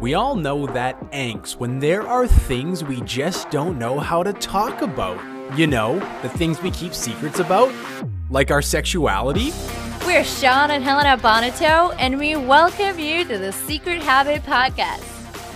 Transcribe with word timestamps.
We 0.00 0.14
all 0.14 0.34
know 0.34 0.66
that 0.68 0.98
angst 1.10 1.56
when 1.56 1.78
there 1.78 2.08
are 2.08 2.26
things 2.26 2.82
we 2.82 3.02
just 3.02 3.50
don't 3.50 3.78
know 3.78 3.98
how 3.98 4.22
to 4.22 4.32
talk 4.32 4.80
about. 4.80 5.20
You 5.58 5.66
know, 5.66 5.98
the 6.22 6.30
things 6.30 6.62
we 6.62 6.70
keep 6.70 6.94
secrets 6.94 7.38
about, 7.38 7.70
like 8.30 8.50
our 8.50 8.62
sexuality. 8.62 9.52
We're 10.06 10.24
Sean 10.24 10.70
and 10.70 10.82
Helena 10.82 11.18
Bonato, 11.18 11.94
and 11.98 12.18
we 12.18 12.34
welcome 12.34 12.98
you 12.98 13.26
to 13.26 13.36
the 13.36 13.52
Secret 13.52 14.02
Habit 14.02 14.42
Podcast. 14.44 15.04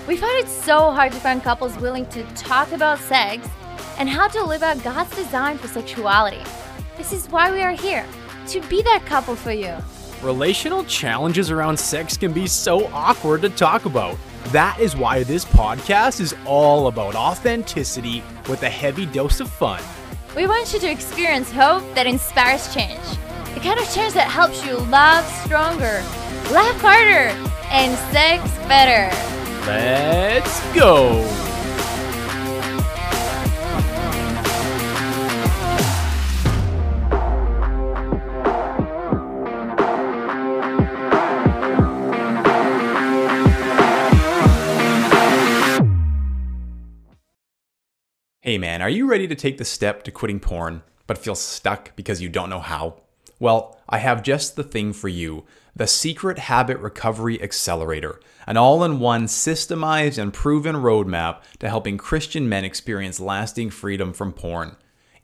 We 0.07 0.19
find 0.19 0.45
it 0.45 0.51
so 0.51 0.91
hard 0.91 1.13
to 1.13 1.21
find 1.21 1.43
couples 1.43 1.75
willing 1.79 2.05
to 2.09 2.23
talk 2.35 2.71
about 2.73 2.99
sex 2.99 3.49
and 3.97 4.11
how 4.11 4.29
to 4.29 4.45
live 4.45 4.63
out 4.63 4.85
God's 4.85 5.17
design 5.17 5.57
for 5.57 5.69
sexuality. 5.69 6.43
This 6.99 7.15
is 7.15 7.29
why 7.29 7.51
we 7.51 7.63
are 7.63 7.73
here 7.73 8.05
to 8.49 8.61
be 8.69 8.83
that 8.83 9.07
couple 9.07 9.37
for 9.37 9.53
you. 9.53 9.75
Relational 10.21 10.85
challenges 10.85 11.51
around 11.51 11.79
sex 11.79 12.19
can 12.19 12.35
be 12.35 12.47
so 12.47 12.89
awkward 12.89 13.41
to 13.41 13.49
talk 13.49 13.87
about. 13.87 14.19
That 14.49 14.79
is 14.79 14.95
why 14.95 15.25
this 15.25 15.45
podcast 15.45 16.21
is 16.21 16.35
all 16.45 16.87
about 16.89 17.15
authenticity 17.15 18.23
with 18.49 18.63
a 18.63 18.69
heavy 18.69 19.07
dose 19.07 19.41
of 19.41 19.49
fun. 19.51 19.83
We 20.37 20.47
want 20.47 20.73
you 20.73 20.81
to 20.81 20.91
experience 20.91 21.51
hope 21.51 21.83
that 21.95 22.07
inspires 22.07 22.73
change. 22.75 23.01
The 23.55 23.61
kind 23.61 23.81
of 23.81 23.91
change 23.93 24.13
that 24.15 24.29
helps 24.29 24.65
you 24.67 24.77
love 24.77 25.25
stronger, 25.45 26.03
laugh 26.53 26.81
harder, 26.81 27.31
and 27.71 27.97
sex 28.13 28.43
better. 28.69 29.15
Let's 29.67 30.75
go! 30.75 31.44
Hey 48.47 48.59
man, 48.59 48.83
are 48.83 48.91
you 48.91 49.07
ready 49.07 49.27
to 49.27 49.35
take 49.35 49.57
the 49.57 49.65
step 49.65 50.03
to 50.03 50.11
quitting 50.11 50.39
porn, 50.39 50.83
but 51.07 51.17
feel 51.17 51.35
stuck 51.35 51.97
because 51.97 52.21
you 52.21 52.29
don't 52.29 52.51
know 52.51 52.61
how? 52.61 53.01
Well, 53.41 53.81
I 53.89 53.97
have 53.97 54.23
just 54.23 54.55
the 54.55 54.63
thing 54.63 54.93
for 54.93 55.09
you 55.09 55.47
the 55.75 55.87
Secret 55.87 56.41
Habit 56.41 56.79
Recovery 56.79 57.43
Accelerator, 57.43 58.21
an 58.47 58.59
all 58.59 58.85
in 58.85 59.01
one 59.01 59.29
systemized 59.29 60.19
and 60.19 60.31
proven 60.31 60.77
roadmap 60.77 61.41
to 61.61 61.71
helping 61.71 61.97
Christian 61.97 62.47
men 62.47 62.67
experience 62.67 63.19
lasting 63.19 63.71
freedom 63.71 64.13
from 64.13 64.35
porn. 64.35 64.77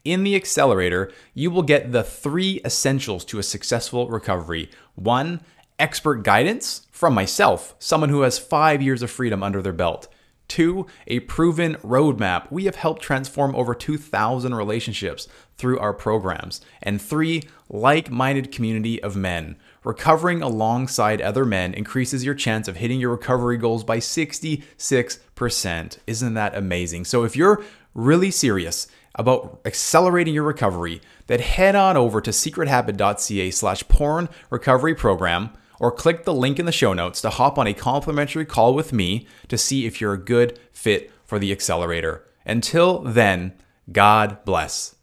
In 0.03 0.23
the 0.23 0.35
accelerator, 0.35 1.11
you 1.35 1.51
will 1.51 1.61
get 1.61 1.91
the 1.91 2.03
three 2.03 2.59
essentials 2.65 3.23
to 3.25 3.37
a 3.37 3.43
successful 3.43 4.09
recovery. 4.09 4.71
One, 4.95 5.41
expert 5.77 6.23
guidance 6.23 6.87
from 6.89 7.13
myself, 7.13 7.75
someone 7.77 8.09
who 8.09 8.21
has 8.21 8.39
five 8.39 8.81
years 8.81 9.03
of 9.03 9.11
freedom 9.11 9.43
under 9.43 9.61
their 9.61 9.73
belt. 9.73 10.07
Two, 10.51 10.85
a 11.07 11.21
proven 11.21 11.75
roadmap. 11.75 12.51
We 12.51 12.65
have 12.65 12.75
helped 12.75 13.01
transform 13.01 13.55
over 13.55 13.73
2,000 13.73 14.53
relationships 14.53 15.29
through 15.55 15.79
our 15.79 15.93
programs. 15.93 16.59
And 16.83 17.01
three, 17.01 17.43
like 17.69 18.11
minded 18.11 18.51
community 18.51 19.01
of 19.01 19.15
men. 19.15 19.55
Recovering 19.85 20.41
alongside 20.41 21.21
other 21.21 21.45
men 21.45 21.73
increases 21.73 22.25
your 22.25 22.35
chance 22.35 22.67
of 22.67 22.75
hitting 22.75 22.99
your 22.99 23.11
recovery 23.11 23.55
goals 23.55 23.85
by 23.85 23.99
66%. 23.99 25.97
Isn't 26.05 26.33
that 26.33 26.57
amazing? 26.57 27.05
So 27.05 27.23
if 27.23 27.37
you're 27.37 27.63
really 27.93 28.29
serious 28.29 28.87
about 29.15 29.61
accelerating 29.63 30.33
your 30.33 30.43
recovery, 30.43 30.99
then 31.27 31.39
head 31.39 31.77
on 31.77 31.95
over 31.95 32.19
to 32.19 32.31
secrethabit.ca 32.31 33.51
slash 33.51 33.87
porn 33.87 34.27
recovery 34.49 34.95
program 34.95 35.51
or 35.81 35.91
click 35.91 36.25
the 36.25 36.33
link 36.33 36.59
in 36.59 36.67
the 36.67 36.71
show 36.71 36.93
notes 36.93 37.21
to 37.21 37.29
hop 37.31 37.57
on 37.57 37.65
a 37.65 37.73
complimentary 37.73 38.45
call 38.45 38.75
with 38.75 38.93
me 38.93 39.25
to 39.47 39.57
see 39.57 39.87
if 39.87 39.99
you're 39.99 40.13
a 40.13 40.17
good 40.17 40.59
fit 40.71 41.11
for 41.25 41.39
the 41.39 41.51
accelerator. 41.51 42.23
Until 42.45 42.99
then, 42.99 43.53
God 43.91 44.45
bless. 44.45 44.95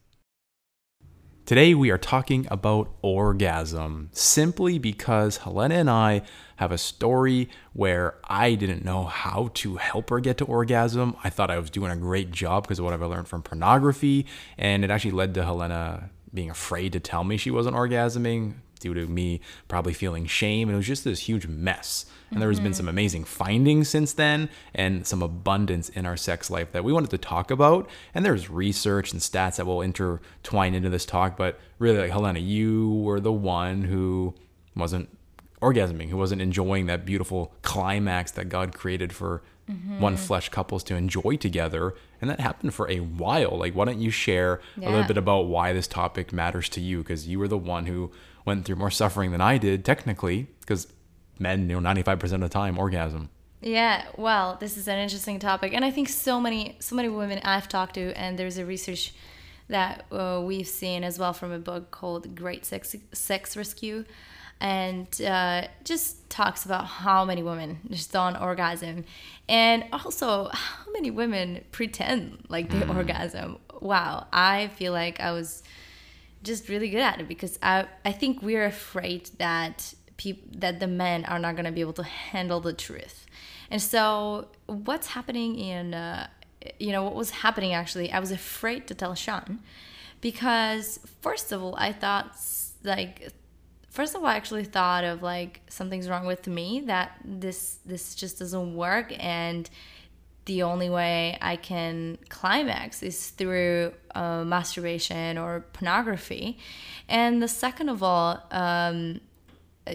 Today 1.46 1.74
we 1.74 1.90
are 1.90 1.98
talking 1.98 2.46
about 2.48 2.94
orgasm 3.02 4.10
simply 4.12 4.78
because 4.78 5.38
Helena 5.38 5.74
and 5.74 5.90
I 5.90 6.22
have 6.56 6.70
a 6.70 6.78
story 6.78 7.48
where 7.72 8.18
I 8.28 8.54
didn't 8.54 8.84
know 8.84 9.02
how 9.02 9.50
to 9.54 9.78
help 9.78 10.10
her 10.10 10.20
get 10.20 10.38
to 10.38 10.44
orgasm. 10.44 11.16
I 11.24 11.30
thought 11.30 11.50
I 11.50 11.58
was 11.58 11.70
doing 11.70 11.90
a 11.90 11.96
great 11.96 12.30
job 12.30 12.62
because 12.62 12.78
of 12.78 12.84
what 12.84 12.94
I've 12.94 13.00
learned 13.00 13.26
from 13.26 13.42
pornography, 13.42 14.26
and 14.56 14.84
it 14.84 14.92
actually 14.92 15.10
led 15.10 15.34
to 15.34 15.44
Helena 15.44 16.10
being 16.32 16.50
afraid 16.50 16.92
to 16.92 17.00
tell 17.00 17.24
me 17.24 17.36
she 17.36 17.50
wasn't 17.50 17.74
orgasming 17.74 18.54
due 18.78 18.94
to 18.94 19.06
me 19.06 19.40
probably 19.66 19.92
feeling 19.92 20.26
shame. 20.26 20.68
And 20.68 20.74
it 20.74 20.76
was 20.76 20.86
just 20.86 21.04
this 21.04 21.20
huge 21.20 21.46
mess. 21.46 22.06
And 22.30 22.42
there 22.42 22.50
has 22.50 22.60
been 22.60 22.74
some 22.74 22.88
amazing 22.88 23.24
findings 23.24 23.88
since 23.88 24.12
then 24.12 24.50
and 24.74 25.06
some 25.06 25.22
abundance 25.22 25.88
in 25.88 26.04
our 26.04 26.16
sex 26.16 26.50
life 26.50 26.72
that 26.72 26.84
we 26.84 26.92
wanted 26.92 27.10
to 27.10 27.18
talk 27.18 27.50
about. 27.50 27.88
And 28.14 28.24
there's 28.24 28.50
research 28.50 29.12
and 29.12 29.20
stats 29.20 29.56
that 29.56 29.66
will 29.66 29.80
intertwine 29.80 30.74
into 30.74 30.90
this 30.90 31.06
talk. 31.06 31.36
But 31.36 31.58
really, 31.78 31.98
like 31.98 32.10
Helena, 32.10 32.38
you 32.38 32.90
were 32.90 33.20
the 33.20 33.32
one 33.32 33.84
who 33.84 34.34
wasn't 34.76 35.08
orgasming, 35.62 36.10
who 36.10 36.16
wasn't 36.16 36.42
enjoying 36.42 36.86
that 36.86 37.04
beautiful 37.04 37.54
climax 37.62 38.32
that 38.32 38.48
God 38.48 38.74
created 38.74 39.12
for 39.12 39.42
mm-hmm. 39.68 40.00
one 40.00 40.16
flesh 40.16 40.48
couples 40.50 40.84
to 40.84 40.94
enjoy 40.94 41.36
together. 41.36 41.94
And 42.20 42.30
that 42.30 42.40
happened 42.40 42.74
for 42.74 42.90
a 42.90 43.00
while. 43.00 43.58
Like, 43.58 43.74
why 43.74 43.86
don't 43.86 44.00
you 44.00 44.10
share 44.10 44.60
yeah. 44.76 44.88
a 44.88 44.90
little 44.90 45.06
bit 45.06 45.16
about 45.16 45.46
why 45.46 45.72
this 45.72 45.88
topic 45.88 46.32
matters 46.32 46.68
to 46.70 46.80
you? 46.80 46.98
Because 46.98 47.26
you 47.26 47.38
were 47.38 47.48
the 47.48 47.58
one 47.58 47.86
who 47.86 48.10
went 48.48 48.64
through 48.64 48.76
more 48.76 48.90
suffering 48.90 49.30
than 49.30 49.40
I 49.40 49.58
did, 49.58 49.84
technically, 49.84 50.48
because 50.60 50.88
men, 51.38 51.70
you 51.70 51.80
know, 51.80 51.88
95% 51.88 52.32
of 52.32 52.40
the 52.40 52.48
time 52.48 52.78
orgasm. 52.78 53.30
Yeah, 53.60 54.04
well, 54.16 54.56
this 54.58 54.76
is 54.76 54.88
an 54.88 54.98
interesting 54.98 55.38
topic, 55.38 55.72
and 55.74 55.84
I 55.84 55.90
think 55.90 56.08
so 56.08 56.40
many, 56.40 56.76
so 56.80 56.96
many 56.96 57.08
women 57.08 57.40
I've 57.44 57.68
talked 57.68 57.94
to, 57.94 58.12
and 58.16 58.38
there's 58.38 58.56
a 58.56 58.64
research 58.64 59.14
that 59.68 60.04
uh, 60.10 60.40
we've 60.44 60.66
seen 60.66 61.04
as 61.04 61.18
well 61.18 61.32
from 61.32 61.52
a 61.52 61.58
book 61.58 61.90
called 61.90 62.34
Great 62.34 62.64
Sex 62.64 62.96
Sex 63.12 63.56
Rescue, 63.56 64.04
and 64.60 65.08
uh, 65.22 65.66
just 65.84 66.30
talks 66.30 66.64
about 66.64 66.86
how 66.86 67.24
many 67.24 67.42
women 67.42 67.78
just 67.90 68.12
don't 68.12 68.36
orgasm, 68.36 69.04
and 69.48 69.84
also 69.92 70.48
how 70.52 70.92
many 70.92 71.10
women 71.10 71.64
pretend 71.72 72.44
like 72.48 72.70
they 72.70 72.80
mm. 72.80 72.96
orgasm. 72.96 73.58
Wow, 73.80 74.26
I 74.32 74.68
feel 74.68 74.92
like 74.92 75.20
I 75.20 75.32
was 75.32 75.62
just 76.42 76.68
really 76.68 76.88
good 76.88 77.00
at 77.00 77.20
it 77.20 77.28
because 77.28 77.58
I 77.62 77.86
I 78.04 78.12
think 78.12 78.42
we're 78.42 78.66
afraid 78.66 79.30
that 79.38 79.94
people 80.16 80.48
that 80.58 80.80
the 80.80 80.86
men 80.86 81.24
are 81.24 81.38
not 81.38 81.54
going 81.54 81.64
to 81.64 81.72
be 81.72 81.80
able 81.80 81.94
to 81.94 82.02
handle 82.02 82.60
the 82.60 82.72
truth. 82.72 83.26
And 83.70 83.82
so 83.82 84.48
what's 84.66 85.08
happening 85.08 85.58
in 85.58 85.94
uh, 85.94 86.28
you 86.78 86.92
know 86.92 87.02
what 87.02 87.14
was 87.14 87.30
happening 87.30 87.72
actually 87.72 88.10
I 88.12 88.18
was 88.18 88.30
afraid 88.30 88.86
to 88.88 88.94
tell 88.94 89.14
Sean 89.14 89.60
because 90.20 91.00
first 91.20 91.52
of 91.52 91.62
all 91.62 91.74
I 91.76 91.92
thought 91.92 92.36
like 92.82 93.32
first 93.90 94.14
of 94.14 94.22
all 94.22 94.28
I 94.28 94.36
actually 94.36 94.64
thought 94.64 95.04
of 95.04 95.22
like 95.22 95.60
something's 95.68 96.08
wrong 96.08 96.26
with 96.26 96.46
me 96.46 96.82
that 96.86 97.12
this 97.24 97.78
this 97.84 98.14
just 98.14 98.38
doesn't 98.38 98.74
work 98.74 99.12
and 99.18 99.68
the 100.48 100.62
only 100.62 100.88
way 100.88 101.38
I 101.42 101.56
can 101.56 102.16
climax 102.30 103.02
is 103.02 103.28
through 103.28 103.92
uh, 104.14 104.44
masturbation 104.44 105.36
or 105.36 105.60
pornography. 105.74 106.58
And 107.06 107.42
the 107.42 107.48
second 107.48 107.90
of 107.90 108.02
all, 108.02 108.42
um, 108.50 109.20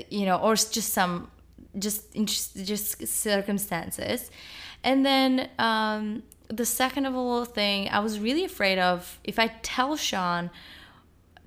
you 0.10 0.26
know, 0.28 0.38
or 0.38 0.56
just 0.56 0.94
some 0.94 1.30
just 1.78 2.14
just 2.64 3.08
circumstances. 3.08 4.30
And 4.84 5.04
then 5.04 5.50
um, 5.58 6.22
the 6.50 6.66
second 6.66 7.08
of 7.08 7.16
all 7.16 7.46
thing, 7.46 7.90
I 7.90 8.00
was 8.00 8.20
really 8.20 8.46
afraid 8.46 8.78
of 8.78 9.20
if 9.24 9.40
I 9.40 9.48
tell 9.64 9.98
Sean 9.98 10.52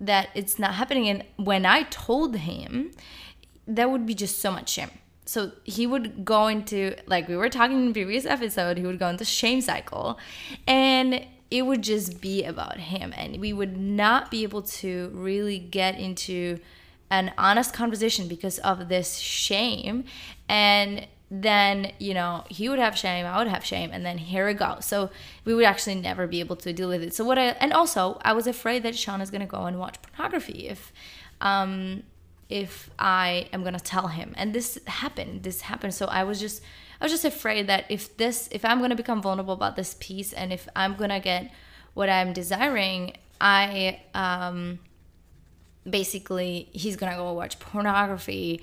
that 0.00 0.30
it's 0.34 0.58
not 0.58 0.74
happening, 0.74 1.08
and 1.08 1.22
when 1.36 1.64
I 1.64 1.84
told 1.84 2.36
him, 2.36 2.90
that 3.68 3.88
would 3.88 4.04
be 4.04 4.14
just 4.14 4.40
so 4.40 4.50
much 4.50 4.68
shame 4.70 4.90
so 5.26 5.52
he 5.64 5.86
would 5.86 6.24
go 6.24 6.46
into 6.46 6.94
like 7.06 7.28
we 7.28 7.36
were 7.36 7.48
talking 7.48 7.86
in 7.86 7.92
previous 7.92 8.24
episode 8.24 8.78
he 8.78 8.86
would 8.86 8.98
go 8.98 9.08
into 9.08 9.24
shame 9.24 9.60
cycle 9.60 10.18
and 10.66 11.26
it 11.50 11.62
would 11.62 11.82
just 11.82 12.20
be 12.20 12.44
about 12.44 12.78
him. 12.78 13.12
And 13.16 13.40
we 13.40 13.52
would 13.52 13.76
not 13.76 14.30
be 14.30 14.42
able 14.42 14.62
to 14.62 15.10
really 15.14 15.58
get 15.58 15.98
into 15.98 16.58
an 17.10 17.32
honest 17.38 17.72
conversation 17.72 18.26
because 18.26 18.58
of 18.58 18.88
this 18.88 19.18
shame. 19.18 20.04
And 20.48 21.06
then 21.28 21.90
you 21.98 22.14
know 22.14 22.44
he 22.48 22.68
would 22.68 22.78
have 22.78 22.96
shame 22.96 23.26
i 23.26 23.36
would 23.36 23.48
have 23.48 23.64
shame 23.64 23.90
and 23.92 24.06
then 24.06 24.16
here 24.16 24.46
we 24.46 24.54
go 24.54 24.76
so 24.78 25.10
we 25.44 25.52
would 25.52 25.64
actually 25.64 25.96
never 25.96 26.28
be 26.28 26.38
able 26.38 26.54
to 26.54 26.72
deal 26.72 26.88
with 26.88 27.02
it. 27.02 27.12
So 27.12 27.24
what 27.24 27.36
i 27.36 27.46
and 27.46 27.72
also 27.72 28.20
i 28.22 28.32
was 28.32 28.46
afraid 28.46 28.84
that 28.84 28.94
sean 28.94 29.20
is 29.20 29.28
going 29.28 29.40
to 29.40 29.46
go 29.46 29.62
and 29.62 29.76
watch 29.76 29.96
pornography 30.02 30.68
if 30.68 30.92
um 31.40 32.04
if 32.48 32.90
I 32.98 33.48
am 33.52 33.64
gonna 33.64 33.80
tell 33.80 34.08
him. 34.08 34.34
And 34.36 34.54
this 34.54 34.78
happened. 34.86 35.42
This 35.42 35.62
happened. 35.62 35.94
So 35.94 36.06
I 36.06 36.24
was 36.24 36.38
just 36.40 36.62
I 37.00 37.04
was 37.04 37.12
just 37.12 37.24
afraid 37.24 37.66
that 37.66 37.84
if 37.88 38.16
this 38.16 38.48
if 38.52 38.64
I'm 38.64 38.80
gonna 38.80 38.94
become 38.96 39.20
vulnerable 39.20 39.54
about 39.54 39.76
this 39.76 39.96
piece 40.00 40.32
and 40.32 40.52
if 40.52 40.68
I'm 40.76 40.94
gonna 40.94 41.20
get 41.20 41.52
what 41.94 42.08
I'm 42.08 42.32
desiring, 42.32 43.14
I 43.40 44.00
um 44.14 44.78
basically 45.88 46.68
he's 46.72 46.96
gonna 46.96 47.16
go 47.16 47.32
watch 47.32 47.58
pornography 47.58 48.62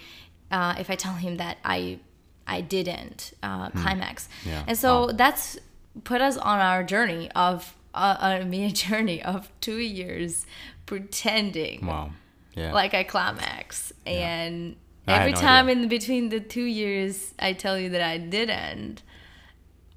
uh, 0.52 0.76
if 0.78 0.90
I 0.90 0.96
tell 0.96 1.14
him 1.14 1.38
that 1.38 1.58
I 1.64 2.00
I 2.46 2.62
didn't 2.62 3.34
uh, 3.42 3.70
climax. 3.70 4.28
Hmm. 4.44 4.50
Yeah. 4.50 4.64
And 4.68 4.78
so 4.78 5.08
Wow. 5.08 5.12
that's 5.14 5.58
put 6.04 6.22
us 6.22 6.38
on 6.38 6.60
our 6.60 6.84
journey 6.84 7.30
of 7.36 7.76
uh, 7.94 8.18
I 8.20 8.44
mean, 8.44 8.70
a 8.70 8.72
journey 8.88 9.22
of 9.24 9.50
two 9.62 9.78
years 9.78 10.46
pretending 10.86 11.86
Wow. 11.86 12.12
Yeah. 12.56 12.74
like 12.74 12.94
I 12.94 13.04
climax. 13.04 13.94
And 14.06 14.76
I 15.08 15.20
every 15.20 15.32
no 15.34 15.40
time 15.40 15.68
idea. 15.68 15.84
in 15.84 15.90
between 15.90 16.30
the 16.30 16.40
two 16.40 16.64
years 16.64 17.34
I 17.40 17.54
tell 17.54 17.78
you 17.80 17.90
that 17.90 18.02
I 18.02 18.18
didn't, 18.18 19.04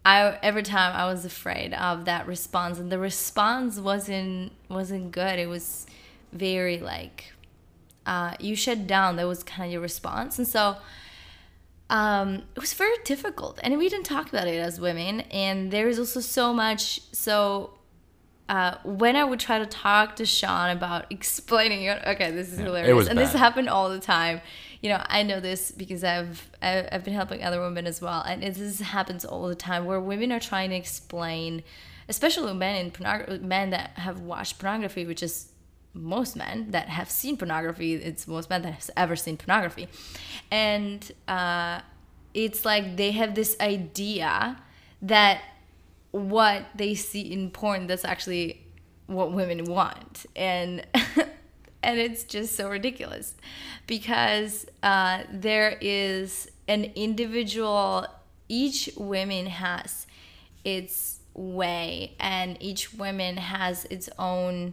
I 0.05 0.39
every 0.43 0.63
time 0.63 0.95
I 0.95 1.07
was 1.07 1.25
afraid 1.25 1.75
of 1.75 2.05
that 2.05 2.27
response 2.27 2.79
and 2.79 2.91
the 2.91 2.99
response 2.99 3.79
wasn't 3.79 4.53
wasn't 4.69 5.13
good. 5.13 5.39
It 5.39 5.49
was 5.49 5.87
very 6.33 6.79
like 6.79 7.33
uh, 8.07 8.35
you 8.39 8.55
shut 8.55 8.87
down. 8.87 9.17
That 9.17 9.27
was 9.27 9.43
kind 9.43 9.67
of 9.67 9.73
your 9.73 9.81
response. 9.81 10.39
And 10.39 10.47
so 10.47 10.77
um, 11.91 12.43
it 12.55 12.61
was 12.61 12.73
very 12.73 12.97
difficult. 13.05 13.59
And 13.63 13.77
we 13.79 13.89
didn't 13.89 14.07
talk 14.07 14.29
about 14.29 14.47
it 14.47 14.59
as 14.59 14.81
women. 14.81 15.21
And 15.23 15.71
there's 15.71 15.99
also 15.99 16.21
so 16.21 16.55
much 16.55 17.01
so 17.13 17.76
uh, 18.49 18.77
when 18.85 19.17
I 19.17 19.25
would 19.25 19.41
try 19.41 19.59
to 19.59 19.67
talk 19.67 20.17
to 20.17 20.27
Sean 20.27 20.71
about 20.71 21.07
explaining 21.11 21.83
it, 21.83 22.03
okay, 22.07 22.31
this 22.31 22.53
is 22.53 22.59
hilarious, 22.59 22.95
was 22.95 23.09
and 23.09 23.19
this 23.19 23.33
happened 23.33 23.69
all 23.69 23.89
the 23.89 23.99
time. 23.99 24.41
You 24.81 24.91
know, 24.91 25.03
I 25.07 25.23
know 25.23 25.41
this 25.41 25.73
because 25.73 26.05
I've 26.05 26.49
I've 26.63 27.05
been 27.05 27.15
helping 27.15 27.43
other 27.43 27.61
women 27.61 27.87
as 27.87 28.01
well, 28.01 28.23
and 28.23 28.45
it, 28.45 28.55
this 28.55 28.81
happens 28.81 29.25
all 29.25 29.49
the 29.49 29.55
time 29.55 29.85
where 29.85 30.01
women 30.01 30.31
are 30.31 30.41
trying 30.41 30.71
to 30.71 30.77
explain, 30.77 31.65
especially 32.09 32.55
men 32.55 32.77
in 32.77 32.91
pornography, 32.93 33.39
men 33.39 33.71
that 33.71 33.91
have 33.99 34.21
watched 34.21 34.59
pornography, 34.59 35.07
which 35.07 35.23
is 35.23 35.51
most 35.93 36.37
men 36.37 36.71
that 36.71 36.89
have 36.89 37.11
seen 37.11 37.37
pornography. 37.37 37.95
It's 37.95 38.29
most 38.29 38.49
men 38.49 38.63
that 38.63 38.75
has 38.75 38.91
ever 38.97 39.17
seen 39.17 39.39
pornography, 39.39 39.89
and 40.53 41.11
uh, 41.27 41.81
it's 42.33 42.65
like 42.65 42.97
they 42.97 43.11
have 43.13 43.35
this 43.35 43.57
idea 43.61 44.59
that 45.03 45.43
what 46.17 46.65
they 46.75 46.95
see 46.95 47.21
in 47.21 47.51
porn 47.51 47.87
that's 47.87 48.05
actually 48.05 48.63
what 49.07 49.33
women 49.33 49.65
want 49.65 50.27
and 50.35 50.85
and 51.83 52.01
it's 52.01 52.25
just 52.25 52.57
so 52.57 52.69
ridiculous 52.69 53.35
because 53.87 54.67
uh, 54.83 55.23
there 55.31 55.77
is 55.81 56.51
an 56.69 56.85
individual 56.95 58.07
each 58.49 58.89
woman 58.97 59.47
has 59.47 60.07
its 60.65 61.21
way 61.35 62.15
and 62.19 62.57
each 62.61 62.95
woman 62.95 63.37
has 63.37 63.85
its 63.87 64.09
own 64.19 64.73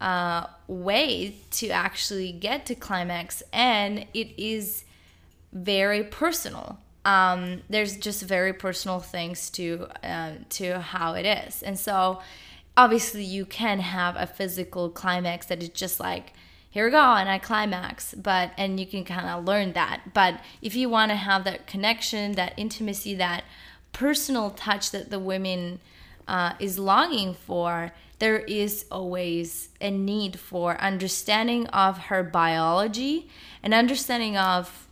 uh, 0.00 0.46
way 0.66 1.34
to 1.50 1.68
actually 1.68 2.32
get 2.32 2.64
to 2.66 2.74
climax 2.74 3.42
and 3.52 4.06
it 4.14 4.28
is 4.38 4.84
very 5.52 6.04
personal. 6.04 6.78
Um, 7.06 7.62
there's 7.70 7.96
just 7.96 8.22
very 8.22 8.52
personal 8.52 9.00
things 9.00 9.48
to 9.50 9.88
uh, 10.02 10.32
to 10.50 10.80
how 10.80 11.14
it 11.14 11.24
is, 11.24 11.62
and 11.62 11.78
so 11.78 12.20
obviously 12.76 13.24
you 13.24 13.46
can 13.46 13.78
have 13.78 14.16
a 14.16 14.26
physical 14.26 14.90
climax 14.90 15.46
that 15.46 15.62
is 15.62 15.70
just 15.70 15.98
like 16.00 16.32
here 16.76 16.84
we 16.84 16.90
go 16.90 16.98
and 16.98 17.26
I 17.26 17.38
climax, 17.38 18.12
but 18.12 18.50
and 18.58 18.78
you 18.78 18.86
can 18.86 19.02
kind 19.02 19.26
of 19.26 19.46
learn 19.46 19.72
that. 19.72 20.12
But 20.12 20.40
if 20.60 20.76
you 20.76 20.90
want 20.90 21.10
to 21.10 21.16
have 21.16 21.44
that 21.44 21.66
connection, 21.66 22.32
that 22.32 22.52
intimacy, 22.58 23.14
that 23.14 23.44
personal 23.92 24.50
touch 24.50 24.90
that 24.90 25.08
the 25.08 25.18
women 25.18 25.80
uh, 26.28 26.52
is 26.58 26.78
longing 26.78 27.32
for, 27.32 27.92
there 28.18 28.40
is 28.40 28.84
always 28.90 29.70
a 29.80 29.90
need 29.90 30.38
for 30.38 30.78
understanding 30.78 31.66
of 31.68 31.96
her 32.08 32.22
biology 32.22 33.30
and 33.62 33.72
understanding 33.72 34.36
of 34.36 34.86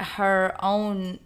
her 0.00 0.56
own 0.60 1.20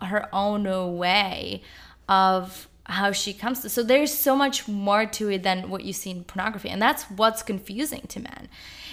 her 0.00 0.28
own 0.34 0.96
way 0.96 1.62
of 2.08 2.68
how 2.84 3.12
she 3.12 3.32
comes 3.34 3.60
to 3.60 3.68
so 3.68 3.82
there's 3.82 4.12
so 4.14 4.34
much 4.34 4.66
more 4.66 5.04
to 5.04 5.28
it 5.30 5.42
than 5.42 5.68
what 5.68 5.84
you 5.84 5.92
see 5.92 6.10
in 6.10 6.24
pornography 6.24 6.70
and 6.70 6.80
that's 6.80 7.02
what's 7.04 7.42
confusing 7.42 8.00
to 8.08 8.18
men 8.20 8.48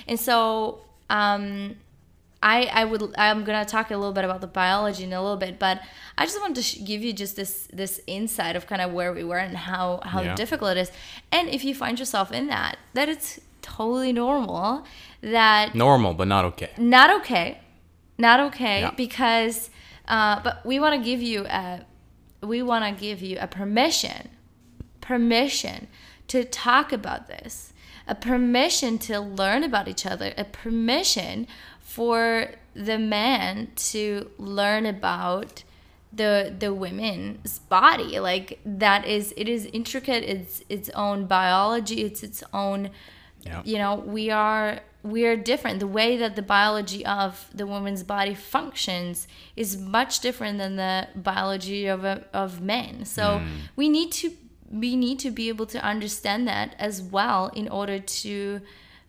and 0.08 0.20
so 0.20 0.82
um 1.10 1.76
I, 2.44 2.66
I 2.66 2.86
would 2.86 3.16
I'm 3.18 3.44
gonna 3.44 3.66
talk 3.66 3.90
a 3.90 3.98
little 3.98 4.14
bit 4.14 4.24
about 4.24 4.40
the 4.42 4.46
biology 4.48 5.04
in 5.04 5.14
a 5.14 5.22
little 5.22 5.38
bit, 5.38 5.58
but 5.58 5.82
I 6.16 6.26
just 6.26 6.40
wanted 6.40 6.58
to 6.58 6.62
sh- 6.62 6.78
give 6.86 7.02
you 7.02 7.12
just 7.12 7.36
this 7.36 7.68
this 7.74 8.00
insight 8.06 8.56
of 8.56 8.68
kind 8.68 8.84
of 8.84 8.92
where 8.92 9.12
we 9.14 9.24
were 9.24 9.40
and 9.40 9.58
how 9.58 10.02
how 10.04 10.22
Yeah. 10.22 10.36
difficult 10.36 10.72
it 10.72 10.82
is, 10.82 10.92
and 11.32 11.50
if 11.50 11.64
you 11.64 11.74
find 11.74 11.98
yourself 11.98 12.32
in 12.32 12.46
that, 12.48 12.78
that 12.94 13.10
it's 13.10 13.40
totally 13.64 14.14
normal, 14.14 14.86
that 15.22 15.74
Normal, 15.74 16.14
but 16.14 16.28
not 16.28 16.46
okay. 16.46 16.70
not 16.78 17.10
okay 17.22 17.62
not 18.20 18.40
okay 18.40 18.82
Yeah. 18.82 18.92
because 18.92 19.72
uh, 20.08 20.40
but 20.44 20.66
we 20.66 20.80
want 20.80 20.96
to 20.96 21.04
give 21.04 21.22
you 21.22 21.46
a 21.46 21.86
we 22.42 22.62
want 22.62 22.86
to 22.86 23.02
give 23.02 23.22
you 23.22 23.38
a 23.40 23.48
permission 23.48 24.30
permission 25.02 25.88
to 26.28 26.44
talk 26.44 26.92
about 26.92 27.28
this 27.28 27.74
a 28.08 28.16
permission 28.16 28.98
to 28.98 29.20
learn 29.20 29.64
about 29.64 29.88
each 29.88 30.06
other 30.06 30.34
a 30.38 30.44
permission 30.44 31.48
for 31.80 32.52
the 32.76 33.00
man 33.00 33.70
to 33.76 34.30
learn 34.38 34.86
about 34.86 35.64
the 36.16 36.54
the 36.58 36.74
women's 36.74 37.60
body. 37.60 38.20
Like 38.20 38.60
that 38.66 39.06
is 39.06 39.34
it 39.38 39.48
is 39.48 39.66
intricate 39.68 40.24
it's 40.24 40.64
its 40.70 40.90
own 40.90 41.26
biology 41.26 42.04
it's 42.04 42.24
its 42.24 42.44
own 42.54 42.90
Yeah. 43.42 43.62
you 43.64 43.78
know 43.78 43.96
we 43.96 44.32
are 44.32 44.80
we 45.06 45.28
are 45.28 45.36
different. 45.36 45.80
The 45.80 45.88
way 45.88 46.18
that 46.18 46.36
the 46.36 46.42
biology 46.42 47.06
of 47.06 47.48
the 47.54 47.68
woman's 47.68 48.02
body 48.02 48.34
functions 48.34 49.28
is 49.56 49.78
much 49.78 50.20
different 50.20 50.58
than 50.58 50.78
the 50.78 51.08
biology 51.16 51.86
of 51.86 52.04
a, 52.04 52.26
of 52.34 52.60
men. 52.60 53.06
So 53.06 53.40
we 53.76 53.88
need 53.88 54.12
to 54.14 54.32
we 54.72 54.96
need 54.96 55.20
to 55.20 55.30
be 55.30 55.48
able 55.48 55.68
to 55.68 55.80
understand 55.84 56.48
that 56.48 56.76
as 56.80 57.04
well 57.04 57.52
in 57.54 57.68
order 57.70 58.00
to 58.00 58.62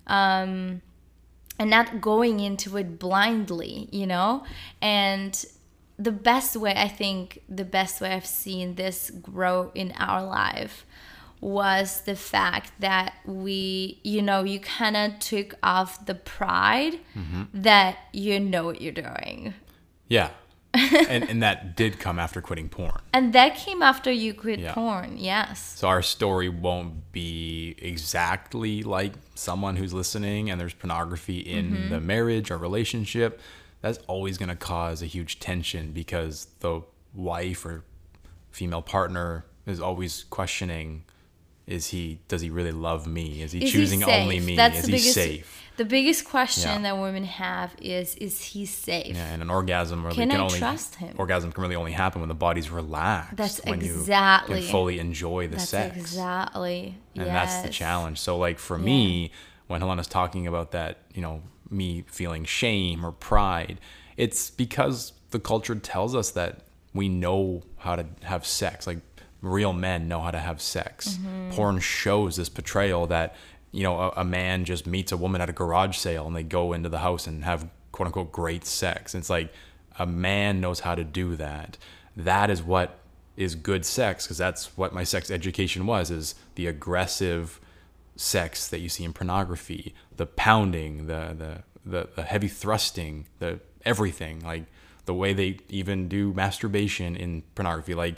um 0.06 0.82
and 1.58 1.70
not 1.70 2.02
going 2.02 2.40
into 2.40 2.76
it 2.76 2.98
blindly 2.98 3.88
you 3.90 4.06
know? 4.06 4.44
And 4.82 5.42
the 5.98 6.12
best 6.12 6.56
way 6.56 6.74
i 6.76 6.88
think 6.88 7.40
the 7.48 7.64
best 7.64 8.02
way 8.02 8.10
i've 8.12 8.26
seen 8.26 8.74
this 8.74 9.10
grow 9.22 9.70
in 9.74 9.92
our 9.92 10.22
life 10.22 10.84
was 11.40 12.00
the 12.02 12.16
fact 12.16 12.72
that 12.80 13.14
we 13.26 14.00
you 14.02 14.22
know 14.22 14.42
you 14.44 14.58
kind 14.60 14.96
of 14.96 15.18
took 15.18 15.54
off 15.62 16.06
the 16.06 16.14
pride 16.14 16.98
that 17.52 17.96
you 18.12 18.40
know 18.40 18.64
what 18.64 18.80
you're 18.80 18.92
doing 18.92 19.54
Yeah. 20.08 20.30
and, 21.08 21.24
and 21.30 21.42
that 21.42 21.74
did 21.74 21.98
come 21.98 22.18
after 22.18 22.42
quitting 22.42 22.68
porn. 22.68 23.00
and 23.14 23.32
that 23.32 23.56
came 23.56 23.82
after 23.82 24.10
you 24.12 24.34
quit 24.34 24.58
Yeah. 24.60 24.74
porn 24.74 25.16
yes 25.16 25.74
So 25.76 25.88
our 25.88 26.02
story 26.02 26.48
won't 26.50 27.12
be 27.12 27.74
exactly 27.80 28.82
like 28.82 29.12
someone 29.34 29.76
who's 29.76 29.94
listening 29.94 30.50
and 30.50 30.60
there's 30.60 30.74
pornography 30.74 31.38
in 31.38 31.70
Mm-hmm. 31.72 31.88
the 31.90 32.00
marriage 32.00 32.50
or 32.50 32.58
relationship. 32.58 33.40
That's 33.80 33.98
always 34.06 34.36
going 34.38 34.48
to 34.48 34.56
cause 34.56 35.00
a 35.02 35.06
huge 35.06 35.38
tension 35.38 35.92
because 35.92 36.48
the 36.60 36.82
wife 37.14 37.64
or 37.64 37.84
female 38.50 38.82
partner 38.82 39.46
is 39.66 39.80
always 39.80 40.24
questioning 40.24 41.04
is 41.66 41.88
he 41.88 42.18
does 42.28 42.40
he 42.42 42.50
really 42.50 42.72
love 42.72 43.06
me? 43.06 43.42
Is 43.42 43.52
he 43.52 43.64
Is 43.64 43.72
he 43.72 43.78
choosing 43.78 44.04
only 44.04 44.40
me? 44.40 44.56
That's 44.56 44.80
is 44.80 44.86
he 44.86 44.92
biggest, 44.92 45.14
safe? 45.14 45.62
The 45.76 45.84
biggest 45.84 46.24
question 46.24 46.70
Yeah. 46.82 46.92
that 46.94 46.98
women 47.00 47.24
have 47.24 47.74
is 47.82 48.14
is 48.16 48.40
he 48.40 48.64
safe? 48.66 49.14
Yeah, 49.14 49.32
and 49.32 49.42
an 49.42 49.50
orgasm 49.50 50.04
really 50.04 50.14
Can 50.16 50.30
can, 50.30 50.40
I 50.40 50.44
only 50.44 50.58
trust 50.58 50.94
him? 50.96 51.14
orgasm 51.18 51.52
can 51.52 51.62
really 51.62 51.74
only 51.76 51.92
happen 51.92 52.20
when 52.22 52.28
the 52.28 52.34
body's 52.34 52.70
relaxed. 52.70 53.36
That's 53.36 53.60
when 53.64 53.82
exactly- 53.82 54.58
you 54.60 54.62
can 54.62 54.70
fully 54.72 54.98
enjoy 55.00 55.48
the 55.48 55.56
That's 55.56 55.68
sex. 55.68 55.96
exactly. 55.96 56.94
and 57.16 57.26
that's 57.26 57.62
the 57.62 57.68
challenge 57.68 58.18
so 58.20 58.36
like 58.38 58.58
for 58.58 58.78
me 58.78 59.30
when 59.66 59.80
helena's 59.80 60.06
talking 60.06 60.46
about 60.46 60.70
that 60.72 60.98
you 61.14 61.22
know 61.22 61.42
me 61.70 62.04
feeling 62.06 62.44
shame 62.44 63.04
or 63.04 63.10
pride 63.10 63.80
it's 64.16 64.50
because 64.50 65.12
the 65.30 65.38
culture 65.40 65.74
tells 65.74 66.14
us 66.14 66.30
that 66.30 66.60
we 66.94 67.08
know 67.08 67.62
how 67.78 67.96
to 67.96 68.06
have 68.22 68.46
sex 68.46 68.86
like 68.86 68.98
real 69.42 69.72
men 69.72 70.08
know 70.08 70.20
how 70.20 70.30
to 70.30 70.38
have 70.38 70.60
sex. 70.60 71.14
Mm-hmm. 71.14 71.50
porn 71.52 71.78
shows 71.80 72.36
this 72.36 72.48
portrayal 72.48 73.06
that 73.08 73.36
you 73.72 73.82
know 73.82 73.98
a, 73.98 74.08
a 74.18 74.24
man 74.24 74.64
just 74.64 74.86
meets 74.86 75.12
a 75.12 75.16
woman 75.16 75.40
at 75.40 75.48
a 75.48 75.52
garage 75.52 75.96
sale 75.96 76.26
and 76.26 76.34
they 76.34 76.42
go 76.42 76.72
into 76.72 76.88
the 76.88 76.98
house 76.98 77.26
and 77.26 77.44
have 77.44 77.68
quote 77.92 78.06
unquote 78.06 78.32
great 78.32 78.64
sex. 78.64 79.14
It's 79.14 79.30
like 79.30 79.52
a 79.98 80.06
man 80.06 80.60
knows 80.60 80.80
how 80.80 80.94
to 80.94 81.04
do 81.04 81.36
that. 81.36 81.76
That 82.16 82.50
is 82.50 82.62
what 82.62 82.98
is 83.36 83.54
good 83.54 83.84
sex 83.84 84.24
because 84.24 84.38
that's 84.38 84.76
what 84.78 84.94
my 84.94 85.04
sex 85.04 85.30
education 85.30 85.86
was 85.86 86.10
is 86.10 86.34
the 86.54 86.66
aggressive 86.66 87.60
sex 88.16 88.68
that 88.68 88.78
you 88.78 88.88
see 88.88 89.04
in 89.04 89.12
pornography 89.12 89.94
the 90.16 90.24
pounding 90.24 91.06
the 91.06 91.36
the 91.38 91.62
the, 91.84 92.08
the 92.16 92.22
heavy 92.22 92.48
thrusting 92.48 93.26
the 93.38 93.60
everything 93.84 94.40
like 94.40 94.64
the 95.06 95.14
way 95.14 95.32
they 95.32 95.58
even 95.68 96.08
do 96.08 96.34
masturbation 96.34 97.16
in 97.16 97.42
pornography. 97.54 97.94
Like 97.94 98.16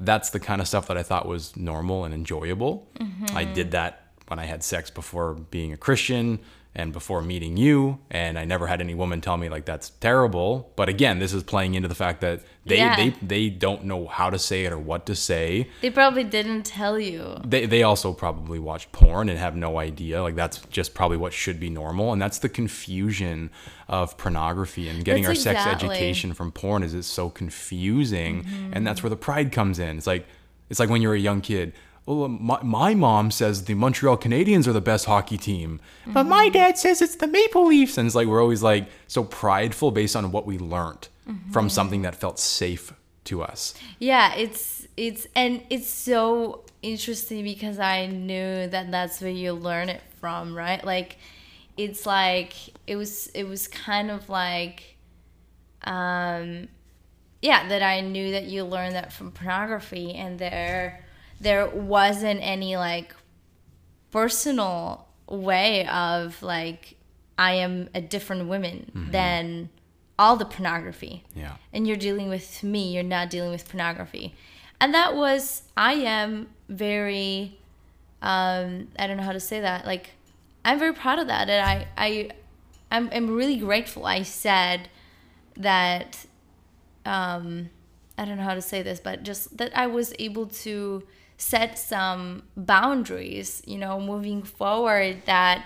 that's 0.00 0.30
the 0.30 0.40
kind 0.40 0.60
of 0.60 0.66
stuff 0.66 0.88
that 0.88 0.96
i 0.96 1.02
thought 1.02 1.26
was 1.26 1.56
normal 1.56 2.04
and 2.04 2.12
enjoyable. 2.12 2.88
I 2.98 3.04
mm-hmm. 3.04 3.54
did 3.54 3.70
that 3.72 4.06
when 4.28 4.38
i 4.38 4.44
had 4.44 4.62
sex 4.62 4.90
before 4.90 5.34
being 5.34 5.72
a 5.72 5.76
christian 5.76 6.40
and 6.74 6.92
before 6.92 7.20
meeting 7.20 7.56
you 7.56 7.98
and 8.12 8.38
i 8.38 8.44
never 8.44 8.68
had 8.68 8.80
any 8.80 8.94
woman 8.94 9.20
tell 9.20 9.36
me 9.36 9.48
like 9.48 9.64
that's 9.64 9.90
terrible. 9.90 10.72
But 10.76 10.88
again 10.88 11.18
this 11.18 11.32
is 11.32 11.42
playing 11.42 11.74
into 11.74 11.88
the 11.88 11.94
fact 11.96 12.20
that 12.20 12.42
they 12.64 12.76
Yeah. 12.76 12.94
they, 12.96 13.10
they 13.22 13.48
don't 13.48 13.84
know 13.84 14.06
how 14.06 14.30
to 14.30 14.38
say 14.38 14.64
it 14.64 14.72
or 14.72 14.78
what 14.78 15.04
to 15.06 15.16
say. 15.16 15.68
They 15.80 15.90
probably 15.90 16.22
didn't 16.22 16.64
tell 16.64 17.00
you. 17.00 17.38
they, 17.44 17.66
they 17.66 17.82
also 17.82 18.12
probably 18.12 18.58
watch 18.60 18.90
porn 18.92 19.28
and 19.28 19.38
have 19.38 19.56
no 19.56 19.78
idea. 19.80 20.22
Like 20.22 20.36
that's 20.36 20.58
just 20.70 20.94
probably 20.94 21.16
what 21.16 21.32
should 21.32 21.58
be 21.58 21.70
normal. 21.70 22.12
And 22.12 22.22
that's 22.22 22.38
the 22.38 22.48
confusion 22.48 23.50
of 23.88 24.16
pornography 24.16 24.88
and 24.88 25.04
getting 25.04 25.24
That's 25.24 25.44
our 25.46 25.54
sex 25.54 25.66
education 25.66 26.34
from 26.34 26.52
porn 26.52 26.82
is 26.84 26.94
it's 26.94 27.08
so 27.08 27.30
confusing. 27.30 28.44
Mm-hmm. 28.44 28.74
and 28.74 28.86
that's 28.86 29.02
where 29.02 29.10
the 29.10 29.16
pride 29.16 29.50
comes 29.52 29.78
in. 29.78 29.98
It's 29.98 30.06
like 30.06 30.26
it's 30.68 30.78
like 30.78 30.88
when 30.90 31.02
you're 31.02 31.14
a 31.14 31.18
young 31.18 31.40
kid 31.40 31.72
well, 32.06 32.28
my, 32.28 32.60
my 32.62 32.94
mom 32.94 33.30
says 33.30 33.64
the 33.64 33.74
Montreal 33.74 34.16
Canadiens 34.16 34.66
are 34.66 34.72
the 34.72 34.80
best 34.80 35.04
hockey 35.06 35.36
team, 35.38 35.80
but 36.06 36.24
my 36.24 36.46
Mm-hmm. 36.46 36.52
dad 36.52 36.78
says 36.78 37.00
it's 37.02 37.16
the 37.16 37.26
Maple 37.28 37.66
Leafs. 37.66 37.96
And 37.98 38.06
it's 38.06 38.14
like 38.16 38.26
we're 38.26 38.42
always 38.42 38.62
like 38.62 38.88
so 39.06 39.22
prideful 39.24 39.90
based 39.92 40.16
on 40.16 40.32
what 40.32 40.46
we 40.46 40.58
learned 40.58 41.08
Mm-hmm. 41.28 41.52
from 41.52 41.68
something 41.68 42.02
that 42.02 42.16
felt 42.16 42.38
safe 42.40 42.92
to 43.24 43.42
us. 43.42 43.74
Yeah, 44.00 44.34
it's 44.34 44.88
it's 44.96 45.28
and 45.36 45.62
it's 45.70 45.88
so 45.88 46.64
interesting 46.82 47.44
because 47.44 47.78
I 47.78 48.06
knew 48.06 48.66
that 48.66 48.90
that's 48.90 49.20
where 49.20 49.30
you 49.30 49.52
learn 49.52 49.88
it 49.90 50.00
from, 50.20 50.56
right? 50.56 50.82
Like 50.84 51.18
it's 51.76 52.04
like 52.06 52.54
it 52.88 52.96
was 52.96 53.28
it 53.28 53.44
was 53.44 53.68
kind 53.68 54.10
of 54.10 54.28
like 54.28 54.96
um 55.84 56.68
yeah, 57.42 57.68
that 57.68 57.82
I 57.82 58.00
knew 58.00 58.32
that 58.32 58.44
you 58.44 58.64
learned 58.64 58.94
that 58.96 59.12
from 59.12 59.30
pornography 59.30 60.12
and 60.14 60.38
there 60.38 61.04
there 61.40 61.66
wasn't 61.68 62.40
any 62.42 62.76
like 62.76 63.14
personal 64.10 65.06
way 65.28 65.86
of 65.86 66.42
like 66.42 66.96
I 67.38 67.52
am 67.54 67.88
a 67.94 68.00
different 68.00 68.48
woman 68.48 68.90
than 69.10 69.70
all 70.18 70.36
the 70.36 70.44
pornography. 70.44 71.24
Yeah. 71.34 71.56
and 71.72 71.86
you're 71.86 71.96
dealing 71.96 72.28
with 72.28 72.62
me 72.62 72.92
you're 72.92 73.02
not 73.02 73.30
dealing 73.30 73.50
with 73.50 73.66
pornography. 73.68 74.34
And 74.80 74.94
that 74.94 75.14
was 75.14 75.62
i 75.76 75.92
am 75.94 76.48
very 76.68 77.58
um 78.22 78.88
i 78.98 79.06
don't 79.06 79.16
know 79.16 79.22
how 79.22 79.32
to 79.32 79.40
say 79.40 79.60
that 79.60 79.84
like 79.86 80.10
i'm 80.64 80.78
very 80.78 80.92
proud 80.94 81.18
of 81.18 81.26
that. 81.28 81.48
And 81.48 81.66
i 81.66 81.86
i 81.96 82.30
i'm, 82.90 83.08
I'm 83.12 83.30
really 83.30 83.56
grateful 83.56 84.04
i 84.04 84.22
said 84.22 84.88
that 85.56 86.26
um 87.06 87.70
i 88.18 88.24
don't 88.24 88.36
know 88.36 88.42
how 88.42 88.54
to 88.54 88.62
say 88.62 88.82
this 88.82 89.00
but 89.00 89.22
just 89.22 89.56
that 89.56 89.74
i 89.76 89.86
was 89.86 90.12
able 90.18 90.46
to 90.46 91.02
set 91.40 91.78
some 91.78 92.42
boundaries 92.56 93.62
you 93.66 93.78
know 93.78 93.98
moving 94.12 94.42
forward 94.42 95.16
that 95.24 95.64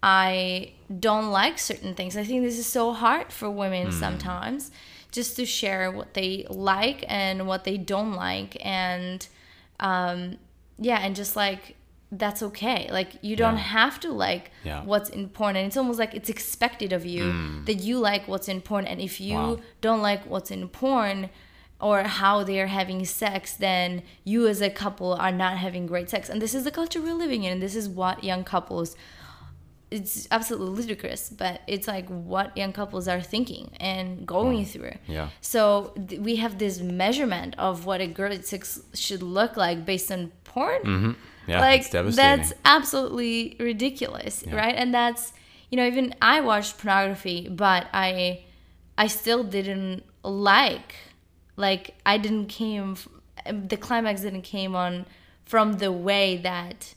I 0.00 0.74
don't 1.06 1.30
like 1.32 1.58
certain 1.58 1.94
things. 1.94 2.16
I 2.16 2.22
think 2.24 2.42
this 2.44 2.56
is 2.58 2.66
so 2.66 2.92
hard 2.92 3.32
for 3.32 3.50
women 3.50 3.90
sometimes 3.90 4.70
just 5.10 5.34
to 5.36 5.44
share 5.44 5.90
what 5.90 6.14
they 6.14 6.46
like 6.48 7.04
and 7.08 7.46
what 7.48 7.64
they 7.64 7.76
don't 7.76 8.12
like 8.12 8.56
and 8.64 9.26
um 9.80 10.36
yeah, 10.80 10.98
and 11.04 11.16
just 11.16 11.34
like 11.34 11.74
that's 12.12 12.42
okay. 12.42 12.88
Like 12.92 13.10
you 13.22 13.34
don't 13.36 13.56
Yeah. 13.56 13.74
have 13.80 13.98
to 14.00 14.12
like 14.12 14.44
Yeah. 14.64 14.82
what's 14.84 15.10
in 15.10 15.28
porn 15.28 15.56
and 15.56 15.66
it's 15.66 15.76
almost 15.76 15.98
like 15.98 16.14
it's 16.14 16.30
expected 16.30 16.92
of 16.92 17.04
you 17.04 17.34
that 17.66 17.78
you 17.86 17.98
like 17.98 18.28
what's 18.28 18.48
in 18.48 18.60
porn 18.60 18.86
and 18.86 19.00
if 19.00 19.20
you 19.20 19.36
Wow. 19.36 19.58
don't 19.80 20.00
like 20.10 20.22
what's 20.32 20.50
in 20.52 20.68
porn 20.68 21.28
or 21.80 22.02
how 22.02 22.42
they're 22.42 22.66
having 22.66 23.04
sex, 23.04 23.52
then 23.52 24.02
you 24.24 24.48
as 24.48 24.60
a 24.60 24.70
couple 24.70 25.14
are 25.14 25.32
not 25.32 25.58
having 25.58 25.86
great 25.86 26.10
sex. 26.10 26.28
And 26.28 26.42
this 26.42 26.54
is 26.54 26.64
the 26.64 26.70
culture 26.70 27.00
we're 27.00 27.14
living 27.14 27.44
in, 27.44 27.52
and 27.52 27.62
this 27.62 27.76
is 27.76 27.88
what 27.88 28.24
young 28.24 28.44
couples 28.44 28.96
it's 29.90 30.28
absolutely 30.30 30.82
ludicrous, 30.82 31.30
but 31.30 31.62
it's 31.66 31.88
like 31.88 32.06
what 32.08 32.56
young 32.56 32.72
couples 32.72 33.08
are 33.08 33.20
thinking 33.20 33.70
and 33.80 34.26
going 34.26 34.64
through. 34.64 34.92
Yeah. 35.06 35.30
So 35.40 35.94
th- 36.08 36.20
we 36.20 36.36
have 36.36 36.58
this 36.58 36.80
measurement 36.80 37.54
of 37.58 37.86
what 37.86 38.00
a 38.00 38.06
girl 38.06 38.36
sex 38.42 38.80
should 38.94 39.22
look 39.22 39.56
like 39.56 39.86
based 39.86 40.12
on 40.12 40.32
porn. 40.44 40.82
Mm-hmm. 40.82 41.12
Yeah, 41.46 41.60
like 41.60 41.90
that's 41.90 42.52
absolutely 42.66 43.56
ridiculous, 43.58 44.44
right? 44.48 44.74
And 44.74 44.92
that's 44.92 45.32
you 45.70 45.76
know 45.78 45.86
even 45.86 46.14
I 46.20 46.42
watched 46.42 46.76
pornography, 46.76 47.48
but 47.48 47.86
I 47.94 48.44
I 48.98 49.06
still 49.06 49.42
didn't 49.42 50.04
like 50.22 50.94
like 51.58 51.84
I 52.06 52.16
didn't 52.18 52.46
came 52.46 52.96
the 53.72 53.76
climax 53.76 54.20
didn't 54.22 54.42
came 54.42 54.74
on 54.74 55.04
from 55.44 55.74
the 55.74 55.90
way 55.92 56.36
that 56.38 56.94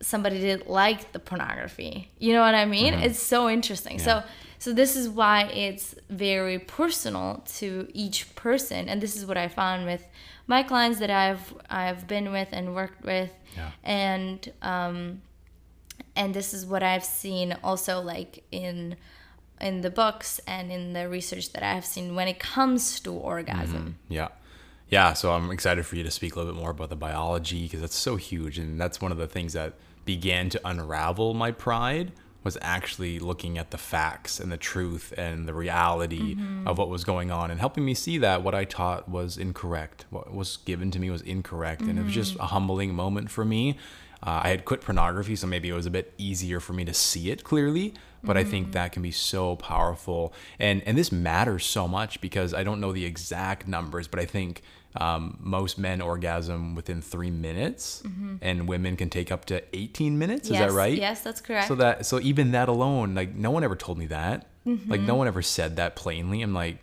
somebody 0.00 0.38
didn't 0.40 0.70
like 0.70 1.12
the 1.12 1.18
pornography. 1.18 2.08
You 2.18 2.32
know 2.34 2.40
what 2.40 2.54
I 2.54 2.64
mean? 2.64 2.94
It's 2.94 3.18
so 3.20 3.48
interesting. 3.48 3.98
So 3.98 4.22
so 4.58 4.72
this 4.72 4.96
is 4.96 5.08
why 5.08 5.44
it's 5.66 5.94
very 6.10 6.58
personal 6.58 7.44
to 7.58 7.88
each 7.94 8.34
person 8.34 8.88
and 8.88 9.00
this 9.00 9.14
is 9.16 9.24
what 9.26 9.36
I 9.36 9.48
found 9.48 9.86
with 9.86 10.04
my 10.46 10.62
clients 10.62 10.98
that 11.00 11.10
I've 11.10 11.54
I've 11.70 12.06
been 12.08 12.32
with 12.32 12.48
and 12.52 12.74
worked 12.74 13.04
with 13.04 13.30
Yeah. 13.56 13.70
and 13.84 14.52
um 14.62 15.22
and 16.16 16.34
this 16.34 16.52
is 16.54 16.64
what 16.66 16.82
I've 16.82 17.04
seen 17.04 17.56
also 17.62 18.00
like 18.00 18.44
in 18.50 18.96
in 19.60 19.80
the 19.80 19.90
books 19.90 20.40
and 20.46 20.70
in 20.70 20.92
the 20.92 21.08
research 21.08 21.52
that 21.52 21.62
I've 21.62 21.86
seen 21.86 22.14
when 22.14 22.28
it 22.28 22.38
comes 22.38 23.00
to 23.00 23.12
orgasm. 23.12 23.96
Mm-hmm. 24.04 24.12
Yeah. 24.12 24.28
Yeah. 24.88 25.12
So 25.12 25.32
I'm 25.32 25.50
excited 25.50 25.84
for 25.86 25.96
you 25.96 26.02
to 26.02 26.10
speak 26.10 26.34
a 26.34 26.38
little 26.38 26.52
bit 26.52 26.60
more 26.60 26.70
about 26.70 26.90
the 26.90 26.96
biology 26.96 27.64
because 27.64 27.80
that's 27.80 27.96
so 27.96 28.16
huge. 28.16 28.58
And 28.58 28.80
that's 28.80 29.00
one 29.00 29.12
of 29.12 29.18
the 29.18 29.26
things 29.26 29.52
that 29.52 29.74
began 30.04 30.48
to 30.50 30.60
unravel 30.64 31.34
my 31.34 31.50
pride 31.50 32.12
was 32.44 32.56
actually 32.62 33.18
looking 33.18 33.58
at 33.58 33.72
the 33.72 33.76
facts 33.76 34.40
and 34.40 34.50
the 34.50 34.56
truth 34.56 35.12
and 35.18 35.46
the 35.46 35.52
reality 35.52 36.34
mm-hmm. 36.34 36.66
of 36.66 36.78
what 36.78 36.88
was 36.88 37.04
going 37.04 37.30
on 37.30 37.50
and 37.50 37.60
helping 37.60 37.84
me 37.84 37.92
see 37.92 38.16
that 38.18 38.42
what 38.42 38.54
I 38.54 38.64
taught 38.64 39.08
was 39.08 39.36
incorrect. 39.36 40.06
What 40.08 40.32
was 40.32 40.58
given 40.58 40.90
to 40.92 40.98
me 40.98 41.10
was 41.10 41.20
incorrect. 41.22 41.82
And 41.82 41.98
it 41.98 42.04
was 42.04 42.14
just 42.14 42.34
mm-hmm. 42.34 42.42
a 42.42 42.46
humbling 42.46 42.94
moment 42.94 43.30
for 43.30 43.44
me. 43.44 43.76
Uh, 44.22 44.40
I 44.44 44.48
had 44.48 44.64
quit 44.64 44.80
pornography, 44.80 45.36
so 45.36 45.46
maybe 45.46 45.68
it 45.68 45.74
was 45.74 45.86
a 45.86 45.90
bit 45.90 46.12
easier 46.18 46.60
for 46.60 46.72
me 46.72 46.84
to 46.84 46.94
see 46.94 47.30
it 47.30 47.44
clearly. 47.44 47.94
But 48.24 48.36
I 48.36 48.42
think 48.42 48.72
that 48.72 48.90
can 48.90 49.00
be 49.00 49.12
so 49.12 49.54
powerful, 49.54 50.32
and 50.58 50.82
and 50.84 50.98
this 50.98 51.12
matters 51.12 51.64
so 51.64 51.86
much 51.86 52.20
because 52.20 52.52
I 52.52 52.64
don't 52.64 52.80
know 52.80 52.90
the 52.92 53.04
exact 53.04 53.68
numbers, 53.68 54.08
but 54.08 54.18
I 54.18 54.24
think 54.24 54.62
um, 54.96 55.36
most 55.40 55.78
men 55.78 56.00
orgasm 56.00 56.74
within 56.74 57.00
three 57.00 57.30
minutes, 57.30 58.02
and 58.42 58.66
women 58.66 58.96
can 58.96 59.08
take 59.08 59.30
up 59.30 59.44
to 59.46 59.62
eighteen 59.72 60.18
minutes. 60.18 60.50
Is 60.50 60.58
that 60.58 60.72
right? 60.72 60.98
Yes, 60.98 61.20
that's 61.22 61.40
correct. 61.40 61.68
So 61.68 61.76
that 61.76 62.06
so 62.06 62.18
even 62.18 62.50
that 62.52 62.68
alone, 62.68 63.14
like 63.14 63.36
no 63.36 63.52
one 63.52 63.62
ever 63.62 63.76
told 63.76 63.98
me 63.98 64.06
that. 64.06 64.48
Like 64.88 65.00
no 65.00 65.14
one 65.14 65.28
ever 65.28 65.40
said 65.40 65.76
that 65.76 65.94
plainly. 65.94 66.42
I'm 66.42 66.52
like, 66.52 66.78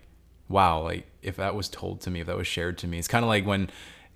wow, 0.48 0.84
like 0.84 1.06
if 1.22 1.36
that 1.36 1.54
was 1.54 1.68
told 1.68 2.00
to 2.02 2.10
me, 2.10 2.22
if 2.22 2.28
that 2.28 2.38
was 2.38 2.48
shared 2.48 2.78
to 2.80 2.88
me, 2.88 2.98
it's 2.98 3.10
kind 3.10 3.26
of 3.26 3.30
like 3.30 3.46
when 3.46 3.70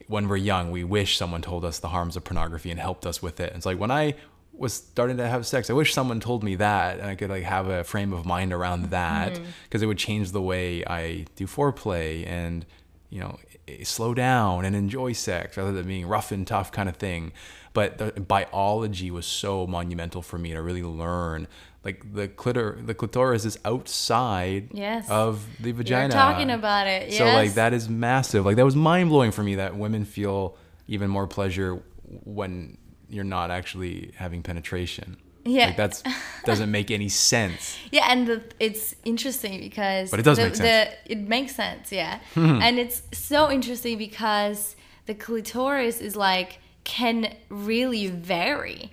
when 0.07 0.27
we're 0.27 0.37
young, 0.37 0.71
we 0.71 0.83
wish 0.83 1.17
someone 1.17 1.41
told 1.41 1.65
us 1.65 1.79
the 1.79 1.89
harms 1.89 2.15
of 2.15 2.23
pornography 2.23 2.71
and 2.71 2.79
helped 2.79 3.05
us 3.05 3.21
with 3.21 3.39
it. 3.39 3.53
It's 3.55 3.65
like 3.65 3.79
when 3.79 3.91
I 3.91 4.15
was 4.59 4.73
starting 4.73 5.17
to 5.17 5.27
have 5.27 5.45
sex, 5.45 5.69
I 5.69 5.73
wish 5.73 5.93
someone 5.93 6.19
told 6.19 6.43
me 6.43 6.55
that 6.55 6.99
and 6.99 7.07
I 7.07 7.15
could 7.15 7.29
like 7.29 7.43
have 7.43 7.67
a 7.67 7.83
frame 7.83 8.11
of 8.11 8.25
mind 8.25 8.51
around 8.51 8.91
that 8.91 9.33
mm-hmm. 9.33 9.45
because 9.63 9.81
it 9.81 9.85
would 9.85 9.97
change 9.97 10.31
the 10.31 10.41
way 10.41 10.83
I 10.85 11.25
do 11.35 11.47
foreplay 11.47 12.27
and 12.27 12.65
you 13.09 13.21
know 13.21 13.39
eh, 13.67 13.83
slow 13.83 14.13
down 14.13 14.65
and 14.65 14.75
enjoy 14.75 15.13
sex 15.13 15.57
rather 15.57 15.71
than 15.71 15.87
being 15.87 16.07
rough 16.07 16.31
and 16.31 16.45
tough 16.45 16.71
kind 16.71 16.89
of 16.89 16.97
thing 16.97 17.31
but 17.73 17.97
the 17.97 18.11
biology 18.19 19.09
was 19.11 19.25
so 19.25 19.65
monumental 19.65 20.21
for 20.21 20.37
me 20.37 20.51
to 20.51 20.61
really 20.61 20.83
learn 20.83 21.47
like 21.83 22.13
the 22.13 22.27
clitor 22.27 22.85
the 22.85 22.93
clitoris 22.93 23.45
is 23.45 23.57
outside 23.65 24.69
Yes. 24.73 25.09
of 25.09 25.45
the 25.59 25.71
vagina 25.71 26.13
You're 26.13 26.21
talking 26.21 26.49
about 26.51 26.87
it. 26.87 27.09
Yes. 27.09 27.17
so 27.17 27.25
like 27.25 27.53
that 27.53 27.73
is 27.73 27.87
massive 27.89 28.45
like 28.45 28.55
that 28.57 28.65
was 28.65 28.75
mind-blowing 28.75 29.31
for 29.31 29.43
me 29.43 29.55
that 29.55 29.75
women 29.77 30.05
feel 30.05 30.57
even 30.87 31.09
more 31.09 31.27
pleasure 31.27 31.81
when 32.25 32.77
you're 33.09 33.23
not 33.23 33.49
actually 33.51 34.11
having 34.17 34.41
penetration 34.43 35.17
Yeah. 35.45 35.67
like 35.67 35.77
that's 35.77 36.03
doesn't 36.45 36.69
make 36.71 36.91
any 36.91 37.09
sense 37.09 37.77
Yeah, 37.91 38.07
and 38.11 38.27
the, 38.27 38.43
it's 38.59 38.95
interesting 39.05 39.59
because 39.59 40.11
But 40.11 40.19
it 40.19 40.23
does 40.23 40.37
the, 40.37 40.43
make 40.45 40.55
sense. 40.55 40.93
The, 41.05 41.11
it 41.11 41.19
makes 41.19 41.55
sense, 41.55 41.91
yeah. 41.91 42.19
Hmm. 42.33 42.61
and 42.61 42.77
it's 42.77 43.01
so 43.13 43.49
interesting 43.51 43.97
because 43.97 44.75
the 45.05 45.13
clitoris 45.15 46.01
is 46.01 46.15
like 46.15 46.59
can 46.83 47.35
really 47.49 48.07
vary 48.07 48.91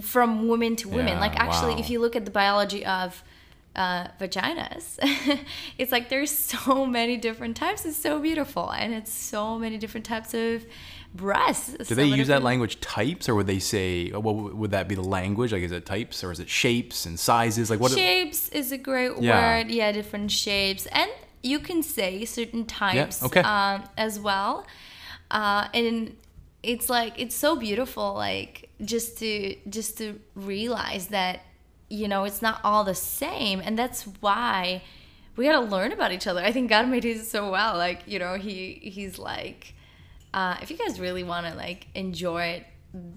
from 0.00 0.48
women 0.48 0.76
to 0.76 0.88
women. 0.88 1.14
Yeah, 1.14 1.20
like 1.20 1.36
actually, 1.36 1.74
wow. 1.74 1.80
if 1.80 1.90
you 1.90 2.00
look 2.00 2.16
at 2.16 2.24
the 2.24 2.30
biology 2.30 2.84
of 2.84 3.22
uh, 3.76 4.08
vaginas, 4.20 4.98
it's 5.78 5.92
like 5.92 6.08
there's 6.08 6.30
so 6.30 6.86
many 6.86 7.16
different 7.16 7.56
types. 7.56 7.84
It's 7.84 7.96
so 7.96 8.20
beautiful, 8.20 8.70
and 8.70 8.94
it's 8.94 9.12
so 9.12 9.58
many 9.58 9.78
different 9.78 10.06
types 10.06 10.34
of 10.34 10.64
breasts. 11.14 11.88
Do 11.88 11.94
they 11.94 12.06
use 12.06 12.28
that 12.28 12.42
language 12.42 12.80
types, 12.80 13.28
or 13.28 13.34
would 13.34 13.46
they 13.46 13.58
say, 13.58 14.10
uh, 14.10 14.20
what 14.20 14.54
would 14.54 14.70
that 14.70 14.88
be 14.88 14.94
the 14.94 15.02
language? 15.02 15.52
Like, 15.52 15.62
is 15.62 15.72
it 15.72 15.86
types, 15.86 16.24
or 16.24 16.32
is 16.32 16.40
it 16.40 16.48
shapes 16.48 17.06
and 17.06 17.18
sizes? 17.18 17.70
Like, 17.70 17.80
what? 17.80 17.92
shapes 17.92 18.48
is 18.48 18.72
a 18.72 18.78
great 18.78 19.12
Yeah. 19.20 19.58
word 19.58 19.70
yeah 19.70 19.92
different 19.92 20.30
shapes 20.30 20.86
and 20.86 21.10
you 21.42 21.58
can 21.58 21.82
say 21.82 22.24
certain 22.24 22.64
types 22.64 23.22
okay. 23.22 23.40
um, 23.40 23.84
as 23.96 24.18
well 24.18 24.66
uh, 25.30 25.68
and 25.74 26.16
it's 26.62 26.88
like 26.88 27.18
it's 27.18 27.34
so 27.34 27.56
beautiful 27.56 28.14
like 28.14 28.70
just 28.84 29.18
to 29.18 29.56
just 29.68 29.98
to 29.98 30.20
realize 30.34 31.08
that 31.08 31.40
you 31.92 32.08
know, 32.08 32.24
it's 32.24 32.40
not 32.40 32.58
all 32.64 32.84
the 32.84 32.94
same. 32.94 33.60
And 33.60 33.78
that's 33.78 34.04
why 34.20 34.82
we 35.36 35.44
gotta 35.44 35.60
learn 35.60 35.92
about 35.92 36.10
each 36.10 36.26
other. 36.26 36.40
I 36.40 36.50
think 36.50 36.70
God 36.70 36.88
made 36.88 37.04
it 37.04 37.26
so 37.26 37.50
well. 37.50 37.76
Like, 37.76 38.00
you 38.06 38.18
know, 38.18 38.36
he 38.36 38.80
he's 38.82 39.18
like, 39.18 39.74
uh, 40.32 40.56
if 40.62 40.70
you 40.70 40.78
guys 40.78 40.98
really 40.98 41.22
wanna 41.22 41.54
like 41.54 41.88
enjoy 41.94 42.44
it 42.44 42.66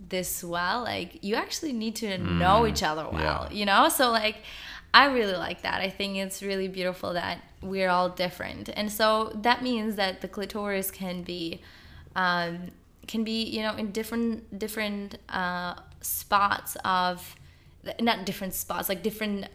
this 0.10 0.44
well, 0.44 0.84
like 0.84 1.24
you 1.24 1.36
actually 1.36 1.72
need 1.72 1.96
to 1.98 2.18
know 2.18 2.68
each 2.68 2.84
other 2.84 3.08
well, 3.10 3.48
yeah. 3.50 3.58
you 3.58 3.66
know? 3.66 3.88
So 3.88 4.12
like 4.12 4.40
I 4.94 5.06
really 5.06 5.38
like 5.38 5.62
that. 5.62 5.80
I 5.80 5.90
think 5.90 6.18
it's 6.18 6.44
really 6.44 6.68
beautiful 6.68 7.14
that 7.14 7.42
we're 7.62 7.90
all 7.90 8.10
different. 8.10 8.70
And 8.76 8.92
so 8.92 9.32
that 9.36 9.64
means 9.64 9.96
that 9.96 10.20
the 10.20 10.28
clitoris 10.28 10.92
can 10.92 11.24
be 11.24 11.62
um, 12.14 12.72
can 13.08 13.24
be, 13.24 13.44
you 13.44 13.62
know, 13.62 13.76
in 13.76 13.92
different 13.92 14.58
different 14.60 15.18
uh, 15.30 15.76
spots 16.02 16.76
of 16.84 17.36
not 18.00 18.26
different 18.26 18.54
spots, 18.54 18.90
like 18.90 19.04
different 19.04 19.48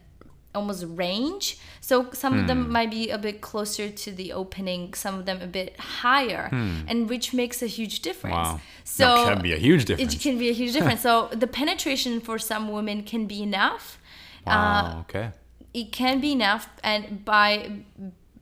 almost 0.55 0.85
range. 0.89 1.59
So 1.81 2.11
some 2.13 2.33
of 2.35 2.41
Hmm. 2.41 2.47
them 2.47 2.71
might 2.73 2.91
be 2.91 3.11
a 3.11 3.19
bit 3.19 3.41
closer 3.41 3.89
to 3.89 4.11
the 4.11 4.33
opening, 4.33 4.95
some 4.95 5.15
of 5.19 5.25
them 5.27 5.41
a 5.43 5.47
bit 5.47 5.79
higher, 6.03 6.49
and 6.89 7.09
which 7.09 7.33
makes 7.33 7.63
a 7.63 7.67
huge 7.69 8.01
difference. 8.01 8.35
Hmm. 8.49 8.55
Wow. 8.55 8.61
So 8.85 9.05
That 9.05 9.35
can 9.35 9.43
be 9.43 9.53
a 9.53 9.59
huge 9.59 9.85
difference. 9.85 10.15
It 10.15 10.21
can 10.21 10.39
be 10.39 10.49
a 10.49 10.53
huge 10.53 10.73
difference. 10.77 11.01
so 11.03 11.29
the 11.33 11.47
penetration 11.47 12.21
for 12.21 12.37
some 12.39 12.65
women 12.73 13.03
can 13.05 13.27
be 13.27 13.43
enough. 13.43 13.99
Uh, 14.47 15.03
okay. 15.03 15.31
It 15.73 15.93
can 15.93 16.21
be 16.21 16.33
enough, 16.33 16.69
and 16.83 17.25
by 17.25 17.71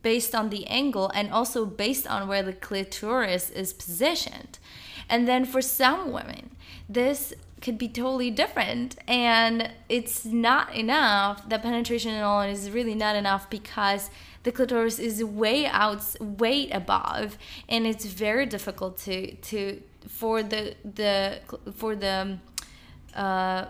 based 0.02 0.34
on 0.34 0.48
the 0.48 0.64
angle 0.68 1.10
and 1.12 1.30
also 1.30 1.66
based 1.66 2.06
on 2.06 2.28
where 2.28 2.42
the 2.42 2.52
clitoris 2.52 3.50
is 3.50 3.72
positioned. 3.74 4.58
And 5.08 5.26
then 5.26 5.44
for 5.44 5.62
some 5.62 6.12
women, 6.12 6.50
this 6.88 7.34
could 7.60 7.78
be 7.78 7.88
totally 7.88 8.30
different 8.30 8.96
and 9.08 9.70
it's 9.88 10.24
not 10.24 10.72
enough 10.74 11.48
the 11.48 11.58
penetration 11.58 12.14
alone 12.14 12.48
is 12.48 12.70
really 12.70 12.94
not 12.94 13.16
enough 13.16 13.50
because 13.50 14.10
the 14.44 14.52
clitoris 14.52 15.00
is 15.00 15.24
way 15.24 15.66
out 15.66 16.00
way 16.20 16.70
above 16.70 17.36
and 17.68 17.84
it's 17.84 18.06
very 18.06 18.46
difficult 18.46 18.96
to 18.96 19.34
to 19.36 19.82
for 20.08 20.40
the 20.40 20.76
the 20.84 21.40
for 21.74 21.96
the 21.96 22.38
uh 23.14 23.64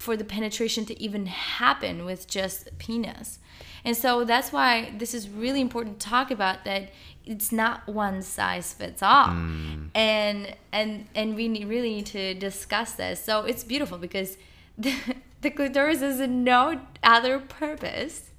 for 0.00 0.16
the 0.16 0.24
penetration 0.24 0.86
to 0.86 1.00
even 1.00 1.26
happen 1.26 2.06
with 2.06 2.26
just 2.26 2.70
penis. 2.78 3.38
And 3.84 3.96
so 3.96 4.24
that's 4.24 4.52
why 4.52 4.92
this 4.98 5.14
is 5.14 5.28
really 5.28 5.60
important 5.60 6.00
to 6.00 6.08
talk 6.08 6.30
about 6.30 6.64
that 6.64 6.90
it's 7.24 7.52
not 7.52 7.86
one 7.86 8.22
size 8.22 8.72
fits 8.72 9.02
all. 9.02 9.28
Mm. 9.28 9.90
And 9.94 10.56
and 10.72 11.06
and 11.14 11.34
we 11.36 11.48
need, 11.48 11.66
really 11.68 11.94
need 11.96 12.06
to 12.06 12.34
discuss 12.34 12.92
this. 12.94 13.22
So 13.22 13.44
it's 13.44 13.64
beautiful 13.64 13.98
because 13.98 14.36
the, 14.78 14.94
the 15.40 15.50
clitoris 15.50 16.02
is 16.02 16.20
no 16.20 16.80
other 17.02 17.38
purpose, 17.38 18.30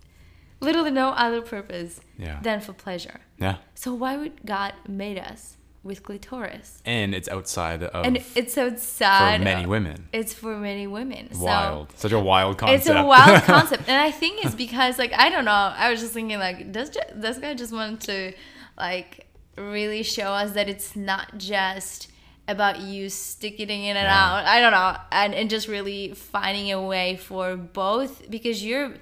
literally 0.59 0.91
no 0.91 1.09
other 1.09 1.41
purpose 1.41 2.01
Yeah. 2.17 2.39
than 2.41 2.59
for 2.61 2.73
pleasure. 2.73 3.21
Yeah. 3.37 3.57
So 3.75 3.93
why 3.93 4.17
would 4.17 4.45
God 4.45 4.73
made 4.87 5.17
us 5.17 5.57
with 5.83 6.03
clitoris? 6.03 6.81
And 6.85 7.13
it's 7.15 7.27
outside 7.27 7.83
of 7.83 8.05
And 8.05 8.23
it's 8.35 8.57
outside 8.57 9.37
for 9.39 9.43
many 9.43 9.65
women. 9.65 10.07
it's 10.13 10.33
for 10.33 10.55
many 10.57 10.87
women. 10.87 11.33
So 11.33 11.43
Wild. 11.45 11.93
Such 11.97 12.11
a 12.11 12.19
wild 12.19 12.57
concept. 12.57 12.79
it's 12.81 12.89
a 12.89 13.03
wild 13.03 13.43
concept, 13.53 13.83
and 13.87 13.97
I 14.01 14.11
think 14.11 14.45
it's 14.45 14.55
because 14.55 14.97
like 14.99 15.13
I 15.13 15.29
don't 15.29 15.45
know. 15.45 15.51
I 15.51 15.89
was 15.91 15.99
just 15.99 16.13
thinking 16.13 16.39
like 16.39 16.71
does 16.71 16.91
this 17.15 17.37
guy 17.39 17.53
just 17.53 17.73
want 17.73 18.01
to 18.01 18.33
like 18.77 19.27
really 19.57 20.03
show 20.03 20.27
us 20.31 20.51
that 20.53 20.69
it's 20.69 20.95
not 20.95 21.37
just 21.37 22.07
about 22.47 22.79
you 22.79 23.09
sticking 23.09 23.83
it 23.83 23.91
in 23.91 23.97
and 23.97 24.05
Yeah. 24.05 24.25
out. 24.39 24.45
I 24.45 24.59
don't 24.61 24.71
know, 24.71 24.95
and 25.11 25.33
and 25.33 25.49
just 25.49 25.67
really 25.67 26.13
finding 26.13 26.71
a 26.71 26.81
way 26.81 27.15
for 27.17 27.55
both 27.55 28.29
because 28.29 28.63
you're 28.65 28.93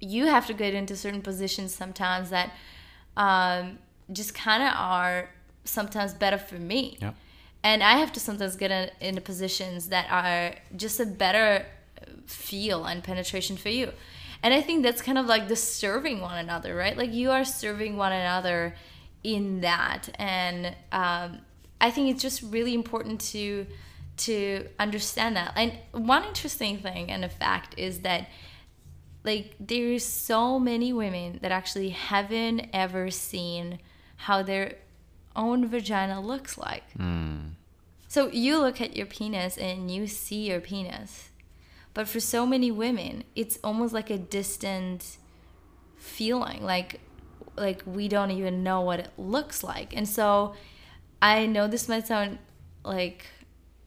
you 0.00 0.26
have 0.26 0.46
to 0.46 0.52
get 0.54 0.74
into 0.74 0.94
certain 0.94 1.22
positions 1.22 1.74
sometimes 1.74 2.28
that 2.30 2.52
um, 3.16 3.78
just 4.12 4.34
kind 4.34 4.62
of 4.62 4.72
are 4.76 5.30
sometimes 5.66 6.14
better 6.14 6.38
for 6.38 6.56
me 6.56 6.98
Yeah. 7.00 7.12
and 7.62 7.82
I 7.82 7.98
have 7.98 8.12
to 8.12 8.20
sometimes 8.20 8.56
get 8.56 8.70
in, 8.70 8.90
into 9.00 9.20
positions 9.20 9.88
that 9.88 10.06
are 10.10 10.54
just 10.76 11.00
a 11.00 11.06
better 11.06 11.66
feel 12.26 12.84
and 12.84 13.02
penetration 13.02 13.56
for 13.56 13.68
you. 13.68 13.92
And 14.42 14.52
I 14.54 14.60
think 14.60 14.82
that's 14.82 15.02
kind 15.02 15.18
of 15.18 15.26
like 15.26 15.48
the 15.48 15.56
serving 15.56 16.20
one 16.20 16.38
another, 16.38 16.74
right? 16.76 16.96
Like 16.96 17.12
you 17.12 17.30
are 17.30 17.44
serving 17.44 17.96
one 17.96 18.12
another 18.12 18.74
in 19.24 19.60
that, 19.62 20.08
and 20.18 20.66
um, 20.92 21.40
I 21.80 21.90
think 21.90 22.10
it's 22.10 22.22
just 22.22 22.42
really 22.42 22.74
important 22.74 23.20
to 23.32 23.66
to 24.18 24.66
understand 24.78 25.36
that. 25.36 25.52
And 25.56 25.72
one 25.92 26.24
interesting 26.24 26.78
thing 26.78 27.10
and 27.10 27.24
a 27.24 27.28
fact 27.28 27.74
is 27.78 28.00
that 28.00 28.28
like 29.24 29.54
there's 29.58 30.04
so 30.04 30.58
many 30.60 30.92
women 30.92 31.38
that 31.42 31.50
actually 31.50 31.90
haven't 31.90 32.68
ever 32.72 33.10
seen 33.10 33.78
how 34.16 34.42
their 34.42 34.74
own 35.36 35.66
vagina 35.68 36.20
looks 36.20 36.58
like. 36.58 36.90
Hmm. 36.92 37.38
So 38.08 38.28
you 38.28 38.58
look 38.58 38.80
at 38.80 38.96
your 38.96 39.06
penis 39.06 39.58
and 39.58 39.90
you 39.90 40.06
see 40.06 40.48
your 40.48 40.60
penis. 40.60 41.30
But 41.94 42.08
for 42.08 42.20
so 42.20 42.46
many 42.46 42.70
women, 42.70 43.24
it's 43.34 43.58
almost 43.64 43.92
like 43.92 44.10
a 44.10 44.18
distant 44.18 45.18
feeling 45.96 46.62
like 46.62 47.00
like 47.56 47.82
we 47.86 48.06
don't 48.06 48.30
even 48.30 48.62
know 48.62 48.82
what 48.82 49.00
it 49.00 49.10
looks 49.16 49.64
like. 49.64 49.96
And 49.96 50.08
so 50.08 50.54
I 51.22 51.46
know 51.46 51.66
this 51.66 51.88
might 51.88 52.06
sound 52.06 52.38
like 52.84 53.26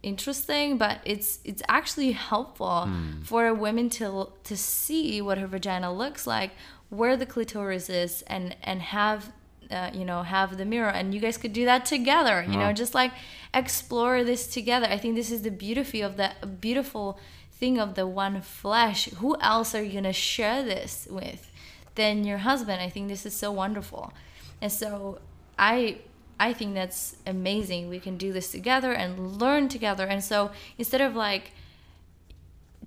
interesting, 0.01 0.77
but 0.77 0.99
it's 1.05 1.39
it's 1.43 1.61
actually 1.67 2.11
helpful 2.11 2.85
hmm. 2.85 3.21
for 3.21 3.47
a 3.47 3.53
woman 3.53 3.89
to 3.91 4.29
to 4.43 4.57
see 4.57 5.21
what 5.21 5.37
her 5.37 5.47
vagina 5.47 5.93
looks 5.93 6.25
like, 6.25 6.51
where 6.89 7.15
the 7.15 7.25
clitoris 7.25 7.89
is, 7.89 8.23
and 8.23 8.55
and 8.63 8.81
have 8.81 9.31
uh, 9.71 9.89
you 9.93 10.05
know 10.05 10.23
have 10.23 10.57
the 10.57 10.65
mirror, 10.65 10.89
and 10.89 11.13
you 11.13 11.19
guys 11.19 11.37
could 11.37 11.53
do 11.53 11.65
that 11.65 11.85
together. 11.85 12.43
You 12.47 12.57
know, 12.57 12.73
just 12.73 12.93
like 12.93 13.11
explore 13.53 14.23
this 14.23 14.47
together. 14.47 14.87
I 14.89 14.97
think 14.97 15.15
this 15.15 15.31
is 15.31 15.41
the 15.41 15.51
beauty 15.51 16.01
of 16.01 16.17
the 16.17 16.31
beautiful 16.59 17.19
thing 17.51 17.79
of 17.79 17.95
the 17.95 18.07
one 18.07 18.41
flesh. 18.41 19.09
Who 19.15 19.37
else 19.39 19.75
are 19.75 19.83
you 19.83 19.93
gonna 19.93 20.13
share 20.13 20.63
this 20.63 21.07
with 21.09 21.51
than 21.95 22.23
your 22.23 22.39
husband? 22.39 22.81
I 22.81 22.89
think 22.89 23.07
this 23.07 23.25
is 23.25 23.35
so 23.35 23.51
wonderful, 23.51 24.13
and 24.61 24.71
so 24.71 25.19
I 25.57 25.99
I 26.39 26.53
think 26.53 26.73
that's 26.73 27.17
amazing. 27.27 27.89
We 27.89 27.99
can 27.99 28.17
do 28.17 28.31
this 28.31 28.51
together 28.51 28.93
and 28.93 29.39
learn 29.41 29.67
together. 29.67 30.05
And 30.07 30.23
so 30.23 30.51
instead 30.77 31.01
of 31.01 31.15
like 31.15 31.51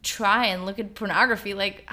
try 0.03 0.47
and 0.47 0.65
look 0.65 0.79
at 0.79 0.95
pornography, 0.95 1.53
like 1.53 1.87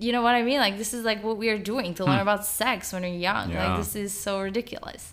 you 0.00 0.12
know 0.12 0.22
what 0.22 0.34
I 0.34 0.42
mean? 0.42 0.58
Like 0.58 0.78
this 0.78 0.94
is 0.94 1.04
like 1.04 1.22
what 1.24 1.36
we 1.36 1.48
are 1.48 1.58
doing 1.58 1.94
to 1.94 2.04
learn 2.04 2.20
about 2.20 2.44
sex 2.44 2.92
when 2.92 3.02
we're 3.02 3.08
young. 3.08 3.50
Yeah. 3.50 3.68
Like 3.68 3.78
this 3.78 3.96
is 3.96 4.18
so 4.18 4.40
ridiculous. 4.40 5.12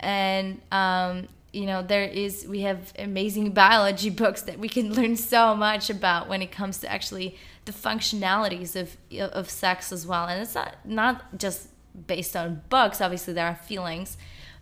And 0.00 0.60
um, 0.72 1.28
you 1.52 1.66
know, 1.66 1.82
there 1.82 2.04
is 2.04 2.46
we 2.48 2.60
have 2.62 2.92
amazing 2.98 3.52
biology 3.52 4.10
books 4.22 4.42
that 4.42 4.58
we 4.58 4.68
can 4.68 4.92
learn 4.94 5.16
so 5.16 5.54
much 5.54 5.90
about 5.90 6.28
when 6.28 6.42
it 6.42 6.50
comes 6.50 6.78
to 6.78 6.90
actually 6.90 7.36
the 7.64 7.72
functionalities 7.72 8.74
of 8.76 8.96
of 9.32 9.48
sex 9.50 9.92
as 9.92 10.06
well. 10.06 10.26
And 10.26 10.42
it's 10.42 10.54
not 10.54 10.76
not 10.84 11.38
just 11.38 11.68
based 12.06 12.36
on 12.36 12.62
books. 12.68 13.00
Obviously, 13.00 13.34
there 13.34 13.46
are 13.46 13.54
feelings, 13.54 14.16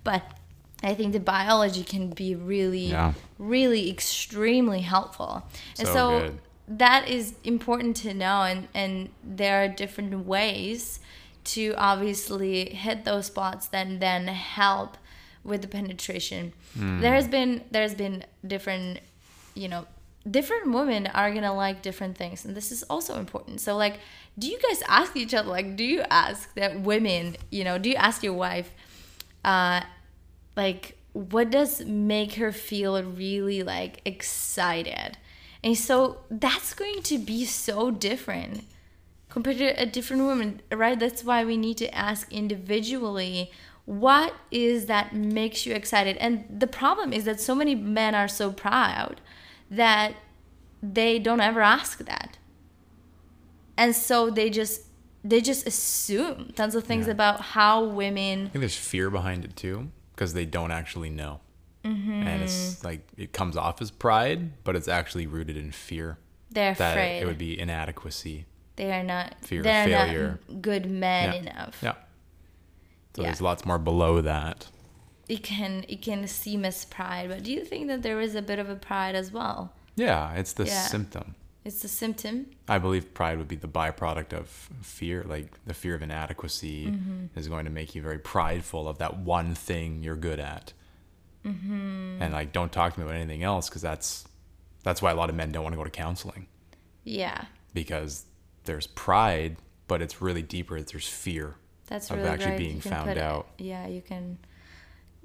but 0.05 0.23
I 0.83 0.95
think 0.95 1.13
the 1.13 1.21
biology 1.21 1.85
can 1.85 2.11
be 2.11 2.35
really, 2.35 2.87
Yeah. 2.87 3.13
really 3.39 3.91
extremely 3.91 4.81
helpful. 4.81 5.45
And 5.79 5.87
So 5.87 5.95
so 5.95 6.21
good. 6.21 6.39
That 6.71 7.09
is 7.09 7.35
important 7.45 7.97
to 7.99 8.15
know. 8.15 8.43
And, 8.43 8.69
and 8.75 9.11
there 9.23 9.65
are 9.65 9.69
different 9.69 10.25
ways 10.25 11.01
to 11.43 11.75
obviously 11.77 12.71
hit 12.71 13.05
those 13.05 13.27
spots 13.27 13.67
that 13.69 14.01
then 14.01 14.29
help 14.29 14.97
with 15.43 15.63
the 15.63 15.69
penetration. 15.69 16.53
There 17.01 17.15
has 17.15 17.27
been 17.27 17.65
there's 17.71 17.95
been 17.95 18.25
different, 18.47 19.01
you 19.55 19.69
know, 19.69 19.87
different 20.31 20.71
women 20.73 21.07
are 21.09 21.33
gonna 21.33 21.55
like 21.55 21.83
different 21.83 22.17
things, 22.17 22.45
and 22.45 22.55
this 22.55 22.71
is 22.71 22.83
also 22.85 23.19
important. 23.19 23.61
So 23.61 23.77
like, 23.77 23.99
do 24.39 24.47
you 24.47 24.59
guys 24.59 24.83
ask 24.87 25.17
each 25.17 25.35
other? 25.35 25.49
Like, 25.49 25.77
do 25.77 25.85
you 25.85 26.03
ask 26.11 26.55
that 26.55 26.81
women? 26.81 27.37
You 27.51 27.65
know, 27.65 27.79
do 27.79 27.89
you 27.89 27.97
ask 27.97 28.23
your 28.23 28.35
wife? 28.35 28.71
Uh, 29.45 29.81
like 30.57 30.99
what 31.13 31.51
does 31.51 31.85
make 31.85 32.35
her 32.35 32.53
feel 32.53 33.03
really 33.03 33.63
like 33.63 34.01
excited 34.05 35.17
and 35.63 35.77
so 35.77 36.19
that's 36.31 36.73
going 36.75 37.03
to 37.03 37.19
be 37.19 37.45
so 37.45 37.91
different 37.91 38.65
compared 39.29 39.59
to 39.59 39.67
a 39.81 39.87
different 39.87 40.23
woman 40.23 40.61
right 40.73 40.99
that's 40.99 41.23
why 41.25 41.45
we 41.45 41.57
need 41.57 41.77
to 41.77 41.95
ask 41.95 42.31
individually 42.33 43.51
what 43.87 44.35
is 44.51 44.87
that 44.87 45.15
makes 45.15 45.67
you 45.67 45.75
excited 45.75 46.17
and 46.19 46.45
the 46.51 46.67
problem 46.67 47.13
is 47.13 47.25
that 47.25 47.41
so 47.41 47.55
many 47.55 47.75
men 47.75 48.15
are 48.15 48.29
so 48.29 48.51
proud 48.53 49.21
that 49.71 50.15
they 50.83 51.19
don't 51.19 51.41
ever 51.41 51.61
ask 51.61 51.99
that 51.99 52.39
and 53.77 53.95
so 53.97 54.31
they 54.31 54.51
just 54.51 54.83
they 55.23 55.41
just 55.41 55.67
assume 55.67 56.53
tons 56.57 56.75
of 56.75 56.85
things 56.85 57.07
Yeah. 57.07 57.13
about 57.13 57.41
how 57.41 57.85
women 57.85 58.47
I 58.47 58.49
think 58.49 58.61
there's 58.61 58.77
fear 58.77 59.11
behind 59.11 59.45
it 59.45 59.55
too, 59.57 59.91
because 60.15 60.33
they 60.33 60.47
don't 60.47 60.71
actually 60.71 61.11
know. 61.11 61.41
Mm-hmm. 61.85 62.13
And 62.27 62.43
it's 62.43 62.85
like 62.85 63.07
it 63.17 63.33
comes 63.33 63.57
off 63.57 63.81
as 63.81 63.91
pride, 63.91 64.63
but 64.65 64.77
it's 64.77 64.89
actually 64.89 65.27
rooted 65.27 65.57
in 65.57 65.73
fear. 65.73 66.19
They're 66.51 66.75
that 66.75 66.91
afraid. 66.93 67.21
it 67.21 67.27
would 67.27 67.39
be 67.39 67.59
inadequacy. 67.59 68.47
they 68.77 68.93
are 68.93 69.03
not. 69.05 69.35
Fear 69.43 69.61
of 69.61 69.65
they're 69.65 69.87
failure. 69.87 70.41
good 70.61 70.87
men 70.91 71.33
Yeah. 71.35 71.41
enough. 71.41 71.79
Yeah. 71.83 71.95
So 73.15 73.23
Yeah. 73.23 73.29
there's 73.29 73.41
lots 73.41 73.65
more 73.67 73.79
below 73.79 74.21
that. 74.23 74.69
It 75.29 75.43
can 75.43 75.85
it 75.89 76.03
can 76.03 76.27
seem 76.29 76.65
as 76.65 76.85
pride, 76.85 77.29
but 77.29 77.43
do 77.45 77.53
you 77.53 77.65
think 77.65 77.89
that 77.89 78.03
there 78.03 78.21
is 78.21 78.35
a 78.35 78.43
bit 78.43 78.59
of 78.59 78.69
a 78.69 78.77
pride 78.77 79.15
as 79.15 79.31
well? 79.33 79.73
Yeah, 79.97 80.33
it's 80.35 80.53
the 80.55 80.65
Yeah. 80.67 80.87
symptom. 80.87 81.35
It's 81.65 81.83
the 81.83 81.89
symptom. 81.89 82.47
I 82.69 82.79
believe 82.79 83.13
pride 83.13 83.37
would 83.39 83.47
be 83.49 83.57
the 83.57 83.69
byproduct 83.69 84.33
of 84.33 84.49
fear. 84.83 85.23
Like 85.29 85.63
the 85.67 85.75
fear 85.75 85.95
of 85.95 86.03
inadequacy 86.03 86.87
Mm-hmm. 86.87 87.39
is 87.39 87.49
going 87.49 87.65
to 87.67 87.71
make 87.71 87.95
you 87.95 88.01
very 88.03 88.19
prideful 88.19 88.89
of 88.89 88.99
that 88.99 89.19
one 89.19 89.55
thing 89.55 90.03
you're 90.03 90.17
good 90.17 90.41
at. 90.41 90.73
Mm-hmm. 91.45 92.23
And 92.23 92.33
like, 92.33 92.53
don't 92.53 92.71
talk 92.71 92.95
to 92.95 93.01
me 93.01 93.05
about 93.07 93.17
anything 93.17 93.43
else 93.43 93.69
because 93.69 93.83
that's 93.83 94.25
that's 94.83 95.01
why 95.03 95.11
a 95.11 95.15
lot 95.15 95.29
of 95.31 95.37
men 95.37 95.53
don't 95.53 95.63
want 95.63 95.73
to 95.75 95.77
go 95.79 95.85
to 95.85 95.91
counseling 95.91 96.47
Yeah, 97.05 97.45
because 97.75 98.25
there's 98.65 98.87
pride, 98.87 99.57
but 99.89 100.01
it's 100.03 100.21
really 100.23 100.43
deeper. 100.43 100.81
There's 100.81 101.09
fear. 101.09 101.55
that's 101.87 102.11
Of 102.11 102.19
really 102.19 102.29
actually 102.31 102.57
being 102.59 102.81
found 102.81 103.09
put 103.09 103.17
it- 103.17 103.23
out. 103.23 103.49
yeah, 103.59 103.87
you 103.87 104.01
can 104.03 104.39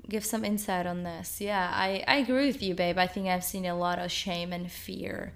give 0.10 0.25
some 0.25 0.43
insight 0.45 0.86
on 0.88 1.04
this. 1.04 1.41
Yeah, 1.41 1.69
I 1.73 2.04
I 2.08 2.15
agree 2.17 2.47
with 2.47 2.62
you, 2.62 2.75
babe. 2.75 2.97
I 2.97 3.08
think 3.08 3.28
I've 3.28 3.43
seen 3.43 3.65
a 3.65 3.75
lot 3.78 3.99
of 3.99 4.12
shame 4.12 4.54
and 4.54 4.71
fear 4.71 5.34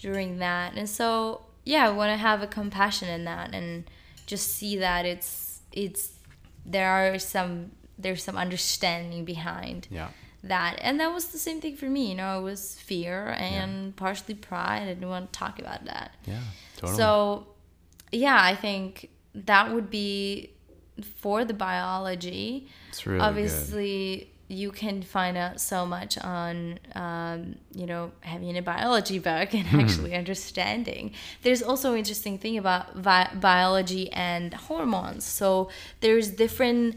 during 0.00 0.38
that, 0.38 0.74
and 0.76 0.88
so 0.88 1.42
yeah, 1.64 1.86
I 1.88 1.90
want 1.92 2.10
to 2.12 2.16
have 2.16 2.42
a 2.42 2.46
compassion 2.46 3.08
in 3.08 3.24
that 3.24 3.54
and 3.54 3.84
just 4.26 4.50
see 4.54 4.76
that 4.76 5.04
it's 5.04 5.60
it's 5.72 6.12
there 6.66 6.88
are 6.90 7.18
some 7.18 7.72
there's 7.98 8.22
some 8.22 8.36
understanding 8.36 9.24
behind 9.24 9.86
Yeah. 9.90 10.08
that 10.44 10.78
and 10.82 10.98
that 11.00 11.12
was 11.12 11.26
the 11.26 11.38
same 11.38 11.60
thing 11.60 11.76
for 11.76 11.86
me 11.86 12.08
you 12.10 12.14
know 12.14 12.38
it 12.40 12.42
was 12.42 12.78
fear 12.80 13.34
and 13.38 13.94
partially 13.96 14.34
pride 14.34 14.82
i 14.82 14.86
didn't 14.86 15.08
want 15.08 15.32
to 15.32 15.38
talk 15.38 15.58
about 15.58 15.84
that 15.84 16.12
Yeah. 16.26 16.40
Totally. 16.76 16.96
so 16.96 17.46
yeah 18.10 18.38
i 18.40 18.54
think 18.54 19.08
that 19.34 19.72
would 19.72 19.88
be 19.90 20.50
for 21.16 21.44
the 21.44 21.54
biology 21.54 22.68
it's 22.90 23.06
really 23.06 23.18
good. 23.18 23.24
obviously 23.24 24.28
you 24.48 24.70
can 24.70 25.00
find 25.02 25.38
out 25.38 25.58
so 25.58 25.86
much 25.86 26.18
on 26.18 26.78
um, 26.94 27.54
you 27.74 27.86
know 27.86 28.12
having 28.20 28.54
a 28.58 28.60
biology 28.62 29.18
book 29.18 29.54
and 29.54 29.66
actually 29.80 30.14
understanding 30.14 31.12
there's 31.42 31.62
also 31.62 31.92
an 31.92 31.98
interesting 31.98 32.36
thing 32.36 32.58
about 32.58 32.94
vi- 32.96 33.30
biology 33.40 34.12
and 34.12 34.52
hormones 34.52 35.24
so 35.24 35.70
there's 36.00 36.28
different 36.30 36.96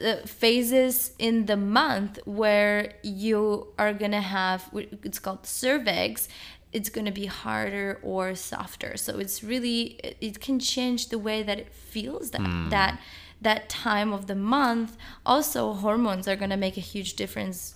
uh, 0.00 0.16
phases 0.26 1.12
in 1.18 1.46
the 1.46 1.56
month 1.56 2.18
where 2.24 2.94
you 3.02 3.68
are 3.78 3.92
gonna 3.92 4.20
have 4.20 4.70
it's 5.02 5.18
called 5.18 5.46
cervix. 5.46 6.28
It's 6.72 6.88
going 6.88 7.04
to 7.04 7.12
be 7.12 7.26
harder 7.26 7.98
or 8.02 8.34
softer. 8.34 8.96
So 8.96 9.18
it's 9.18 9.44
really 9.44 10.00
it- 10.20 10.40
can 10.40 10.58
change 10.58 11.10
the 11.10 11.18
way 11.18 11.42
that 11.42 11.58
it 11.58 11.70
feels 11.70 12.30
that 12.30 12.40
that 12.70 12.98
that 13.42 13.68
time 13.68 14.10
of 14.14 14.26
the 14.26 14.34
month. 14.34 14.96
Also 15.26 15.74
hormones 15.74 16.26
are 16.26 16.36
going 16.36 16.48
to 16.48 16.56
make 16.56 16.78
a 16.78 16.80
huge 16.80 17.12
difference 17.14 17.74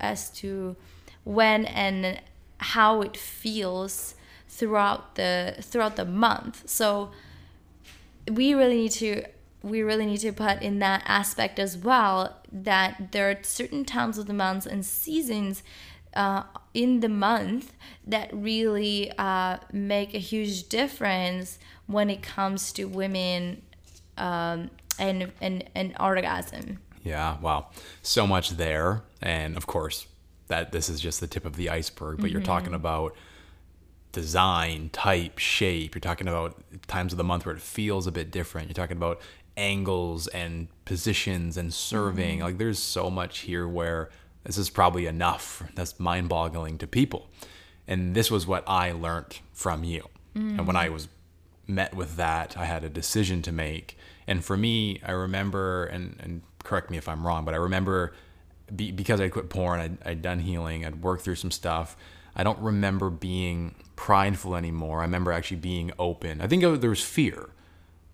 as 0.00 0.30
to 0.40 0.74
when 1.24 1.66
and 1.66 2.18
how 2.58 3.02
it 3.02 3.14
feels 3.18 4.14
throughout 4.48 5.16
the 5.16 5.56
throughout 5.60 5.96
the 5.96 6.06
month. 6.06 6.62
So 6.66 7.10
we 8.30 8.54
really 8.54 8.76
need 8.76 8.92
to 8.92 9.24
we 9.64 9.82
really 9.82 10.06
need 10.06 10.18
to 10.18 10.32
put 10.32 10.60
in 10.62 10.78
that 10.80 11.02
aspect 11.06 11.58
as 11.58 11.76
well 11.76 12.36
that 12.52 13.12
there 13.12 13.30
are 13.30 13.38
certain 13.42 13.84
times 13.84 14.18
of 14.18 14.26
the 14.26 14.34
months 14.34 14.66
and 14.66 14.84
seasons 14.84 15.62
uh, 16.14 16.42
in 16.74 17.00
the 17.00 17.08
month 17.08 17.72
that 18.06 18.28
really 18.32 19.10
uh, 19.18 19.56
make 19.72 20.14
a 20.14 20.18
huge 20.18 20.68
difference 20.68 21.58
when 21.86 22.10
it 22.10 22.22
comes 22.22 22.72
to 22.72 22.84
women 22.84 23.62
um, 24.18 24.70
and, 24.98 25.32
and 25.40 25.64
and 25.74 25.96
orgasm. 25.98 26.78
Yeah, 27.02 27.38
wow. 27.40 27.66
So 28.02 28.26
much 28.26 28.50
there. 28.50 29.02
And 29.20 29.56
of 29.56 29.66
course, 29.66 30.06
that 30.48 30.72
this 30.72 30.88
is 30.88 31.00
just 31.00 31.20
the 31.20 31.26
tip 31.26 31.44
of 31.44 31.56
the 31.56 31.70
iceberg, 31.70 32.20
but 32.20 32.30
you're 32.30 32.40
talking 32.40 32.74
about 32.74 33.16
design, 34.12 34.88
type, 34.90 35.38
shape. 35.38 35.94
You're 35.94 36.00
talking 36.00 36.28
about 36.28 36.62
times 36.86 37.12
of 37.12 37.16
the 37.16 37.24
month 37.24 37.44
where 37.44 37.54
it 37.54 37.60
feels 37.60 38.06
a 38.06 38.12
bit 38.12 38.30
different. 38.30 38.68
You're 38.68 38.74
talking 38.74 38.96
about 38.96 39.20
angles 39.56 40.26
and 40.28 40.68
positions 40.84 41.56
and 41.56 41.72
serving. 41.72 42.38
Mm-hmm. 42.38 42.44
Like 42.44 42.58
there's 42.58 42.78
so 42.78 43.10
much 43.10 43.40
here 43.40 43.68
where 43.68 44.10
this 44.44 44.58
is 44.58 44.70
probably 44.70 45.06
enough. 45.06 45.62
That's 45.74 45.98
mind-boggling 45.98 46.78
to 46.78 46.86
people. 46.86 47.28
And 47.86 48.14
this 48.14 48.30
was 48.30 48.46
what 48.46 48.64
I 48.66 48.92
learned 48.92 49.40
from 49.52 49.84
you. 49.84 50.08
And 50.34 50.66
when 50.66 50.74
I 50.74 50.86
mm-hmm. 50.86 50.94
was 50.94 51.08
met 51.68 51.94
with 51.94 52.16
that, 52.16 52.56
I 52.56 52.64
had 52.64 52.82
a 52.82 52.88
decision 52.88 53.40
to 53.42 53.52
make. 53.52 53.96
And 54.26 54.44
for 54.44 54.56
me, 54.56 55.00
I 55.06 55.12
remember, 55.12 55.84
and, 55.84 56.16
and 56.18 56.42
correct 56.64 56.90
me 56.90 56.96
if 56.96 57.08
I'm 57.08 57.24
wrong, 57.24 57.44
but 57.44 57.54
I 57.54 57.58
remember 57.58 58.12
be, 58.74 58.90
because 58.90 59.20
I 59.20 59.28
quit 59.28 59.50
porn, 59.50 59.80
I'd, 59.80 59.98
I'd 60.04 60.22
done 60.22 60.40
healing, 60.40 60.84
I'd 60.84 61.02
worked 61.02 61.22
through 61.22 61.36
some 61.36 61.52
stuff. 61.52 61.96
I 62.34 62.42
don't 62.42 62.58
remember 62.58 63.10
being 63.10 63.76
prideful 63.94 64.56
anymore. 64.56 65.00
I 65.00 65.02
remember 65.02 65.30
actually 65.30 65.58
being 65.58 65.92
open. 65.98 66.40
I 66.40 66.48
think 66.48 66.62
there 66.62 66.90
was 66.90 67.04
fear, 67.04 67.50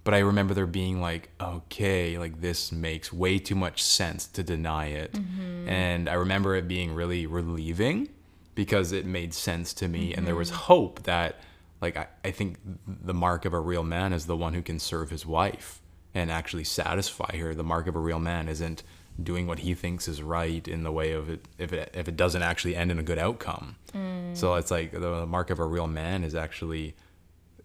but 0.03 0.15
I 0.15 0.19
remember 0.19 0.55
there 0.55 0.67
being 0.67 1.01
like, 1.01 1.31
okay, 1.41 2.19
like 2.19 2.41
this 2.41 2.73
makes 2.73 3.13
way 3.13 3.39
too 3.39 3.55
much 3.55 3.83
sense 3.83 4.27
to 4.29 4.43
deny 4.43 4.87
it. 4.87 5.13
Mm-hmm. 5.13 5.69
And 5.69 6.09
I 6.09 6.15
remember 6.15 6.57
it 6.57 6.67
being 6.67 6.95
really 6.95 7.27
relieving 7.27 8.09
because 8.55 8.93
it 8.93 9.05
made 9.05 9.35
sense 9.35 9.75
to 9.75 9.89
me. 9.89 10.15
And 10.15 10.27
there 10.27 10.35
was 10.35 10.51
mm-hmm. 10.51 10.61
hope 10.61 11.03
that, 11.03 11.41
like, 11.81 11.97
I, 11.97 12.07
I 12.25 12.31
think 12.31 12.59
the 12.87 13.15
mark 13.15 13.45
of 13.45 13.53
a 13.53 13.61
real 13.61 13.85
man 13.85 14.13
is 14.13 14.27
the 14.27 14.37
one 14.37 14.55
who 14.55 14.63
can 14.63 14.79
serve 14.79 15.11
his 15.11 15.27
wife 15.27 15.81
and 16.15 16.31
actually 16.31 16.65
satisfy 16.65 17.37
her. 17.37 17.55
The 17.55 17.63
mark 17.63 17.87
of 17.87 17.95
a 17.95 18.01
real 18.01 18.19
man 18.19 18.49
isn't 18.49 18.83
doing 19.23 19.47
what 19.47 19.59
he 19.59 19.75
thinks 19.75 20.09
is 20.09 20.23
right 20.23 20.67
in 20.67 20.83
the 20.83 20.93
way 20.93 21.13
of 21.13 21.29
it 21.29 21.45
if 21.59 21.73
it 21.75 21.91
if 21.95 22.09
it 22.09 22.17
doesn't 22.17 22.43
actually 22.43 22.75
end 22.75 22.91
in 22.91 22.99
a 22.99 23.03
good 23.03 23.19
outcome. 23.19 23.77
Mm. 23.93 24.37
So 24.37 24.55
it's 24.55 24.71
like 24.71 24.93
the 24.93 25.27
mark 25.27 25.51
of 25.51 25.59
a 25.59 25.65
real 25.65 25.87
man 25.87 26.25
is 26.25 26.35
actually 26.35 26.95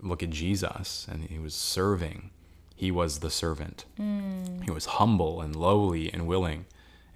look 0.06 0.24
at 0.24 0.30
Jesus 0.30 1.08
and 1.10 1.26
he 1.26 1.39
was 1.39 1.54
serving. 1.54 2.30
He 2.76 2.91
was 2.91 3.20
the 3.20 3.30
servant. 3.30 3.86
Hmm. 3.98 4.62
He 4.62 4.72
was 4.72 4.86
humble 4.86 5.41
and 5.41 5.56
lowly 5.56 6.12
and 6.12 6.28
willing. 6.28 6.65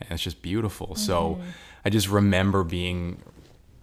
And 0.02 0.12
it's 0.12 0.24
just 0.24 0.42
beautiful. 0.42 0.96
So 0.96 1.36
mm-hmm. 1.36 1.50
I 1.84 1.90
just 1.90 2.08
remember 2.08 2.64
being 2.64 3.22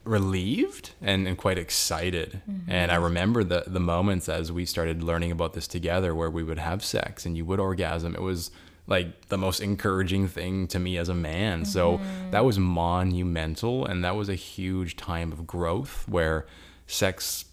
relieved 0.04 0.92
and, 1.02 1.26
and 1.28 1.36
quite 1.36 1.58
excited. 1.58 2.40
Mm-hmm. 2.48 2.70
And 2.70 2.90
I 2.90 2.96
remember 2.96 3.44
the, 3.44 3.64
the 3.66 3.80
moments 3.80 4.28
as 4.28 4.50
we 4.50 4.64
started 4.64 5.02
learning 5.02 5.32
about 5.32 5.52
this 5.52 5.68
together 5.68 6.14
where 6.14 6.30
we 6.30 6.42
would 6.42 6.58
have 6.58 6.84
sex 6.84 7.26
and 7.26 7.36
you 7.36 7.44
would 7.44 7.60
orgasm. 7.60 8.14
It 8.14 8.22
was 8.22 8.50
like 8.86 9.28
the 9.28 9.36
most 9.36 9.60
encouraging 9.60 10.28
thing 10.28 10.68
to 10.68 10.78
me 10.78 10.96
as 10.96 11.08
a 11.08 11.14
man. 11.14 11.64
So 11.64 11.98
mm-hmm. 11.98 12.30
that 12.30 12.44
was 12.44 12.58
monumental. 12.58 13.84
And 13.84 14.04
that 14.04 14.16
was 14.16 14.28
a 14.28 14.34
huge 14.34 14.96
time 14.96 15.32
of 15.32 15.46
growth 15.46 16.08
where 16.08 16.46
sex, 16.86 17.44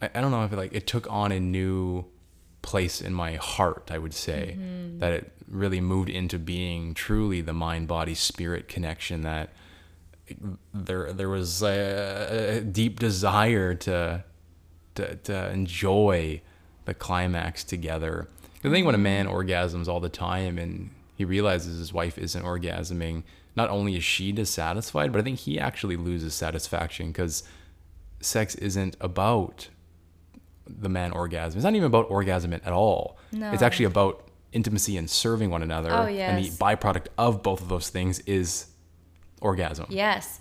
I, 0.00 0.10
I 0.14 0.20
don't 0.20 0.30
know 0.30 0.44
if 0.44 0.52
it, 0.52 0.56
like 0.56 0.72
it 0.72 0.86
took 0.86 1.10
on 1.10 1.32
a 1.32 1.40
new 1.40 2.04
place 2.62 3.00
in 3.00 3.14
my 3.14 3.34
heart, 3.34 3.90
I 3.90 3.98
would 3.98 4.14
say, 4.14 4.56
mm-hmm. 4.58 4.98
that 4.98 5.12
it 5.12 5.32
really 5.48 5.80
moved 5.80 6.08
into 6.08 6.38
being 6.38 6.94
truly 6.94 7.40
the 7.40 7.52
mind 7.52 7.88
body 7.88 8.14
spirit 8.14 8.68
connection 8.68 9.22
that 9.22 9.50
there 10.74 11.10
there 11.12 11.28
was 11.28 11.62
a, 11.62 12.58
a 12.58 12.60
deep 12.60 13.00
desire 13.00 13.74
to, 13.74 14.22
to 14.94 15.16
to 15.16 15.50
enjoy 15.50 16.42
the 16.84 16.94
climax 16.94 17.64
together. 17.64 18.28
I 18.64 18.70
think 18.70 18.84
when 18.86 18.94
a 18.94 18.98
man 18.98 19.26
mm-hmm. 19.26 19.36
orgasms 19.36 19.88
all 19.88 20.00
the 20.00 20.08
time 20.08 20.58
and 20.58 20.90
he 21.16 21.24
realizes 21.24 21.78
his 21.78 21.92
wife 21.92 22.18
isn't 22.18 22.44
orgasming, 22.44 23.22
not 23.56 23.70
only 23.70 23.96
is 23.96 24.04
she 24.04 24.32
dissatisfied, 24.32 25.12
but 25.12 25.20
I 25.20 25.22
think 25.22 25.40
he 25.40 25.58
actually 25.58 25.96
loses 25.96 26.34
satisfaction 26.34 27.08
because 27.08 27.42
sex 28.20 28.54
isn't 28.56 28.96
about 29.00 29.68
the 30.68 30.88
man 30.88 31.12
orgasm. 31.12 31.58
It's 31.58 31.64
not 31.64 31.74
even 31.74 31.86
about 31.86 32.10
orgasm 32.10 32.52
at 32.52 32.66
all. 32.68 33.18
No. 33.32 33.50
It's 33.52 33.62
actually 33.62 33.86
about 33.86 34.24
intimacy 34.52 34.96
and 34.96 35.08
serving 35.08 35.50
one 35.50 35.62
another. 35.62 35.90
Oh, 35.92 36.06
And 36.06 36.44
the 36.44 36.50
byproduct 36.50 37.06
of 37.16 37.42
both 37.42 37.60
of 37.60 37.68
those 37.68 37.88
things 37.90 38.20
is 38.20 38.66
orgasm. 39.40 39.86
Yes. 39.88 40.40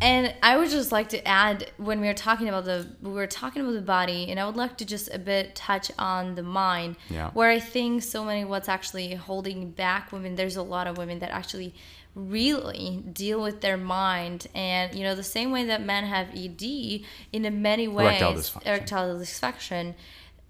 And 0.00 0.32
I 0.42 0.56
would 0.56 0.70
just 0.70 0.92
like 0.92 1.08
to 1.10 1.26
add 1.26 1.70
when 1.76 2.00
we 2.00 2.06
were 2.06 2.14
talking 2.14 2.48
about 2.48 2.64
the 2.64 2.86
we 3.02 3.10
were 3.10 3.26
talking 3.26 3.62
about 3.62 3.72
the 3.72 3.82
body 3.82 4.30
and 4.30 4.38
I 4.38 4.46
would 4.46 4.56
like 4.56 4.76
to 4.78 4.84
just 4.84 5.12
a 5.12 5.18
bit 5.18 5.56
touch 5.56 5.90
on 5.98 6.36
the 6.36 6.42
mind 6.42 6.96
Yeah. 7.10 7.30
where 7.32 7.50
I 7.50 7.58
think 7.58 8.02
so 8.04 8.24
many 8.24 8.44
what's 8.44 8.68
actually 8.68 9.14
holding 9.16 9.70
back 9.72 10.12
women 10.12 10.36
there's 10.36 10.56
a 10.56 10.62
lot 10.62 10.86
of 10.86 10.96
women 10.98 11.18
that 11.18 11.30
actually 11.30 11.74
really 12.18 13.02
deal 13.12 13.40
with 13.40 13.60
their 13.60 13.76
mind 13.76 14.48
and 14.54 14.94
you 14.94 15.04
know 15.04 15.14
the 15.14 15.22
same 15.22 15.52
way 15.52 15.64
that 15.66 15.84
men 15.84 16.04
have 16.04 16.28
ED 16.34 17.02
in 17.32 17.44
a 17.44 17.50
many 17.50 17.86
ways 17.86 18.20
Erectile 18.20 18.34
dysfunction. 18.34 18.66
erectile 18.66 19.18
dysfunction 19.18 19.94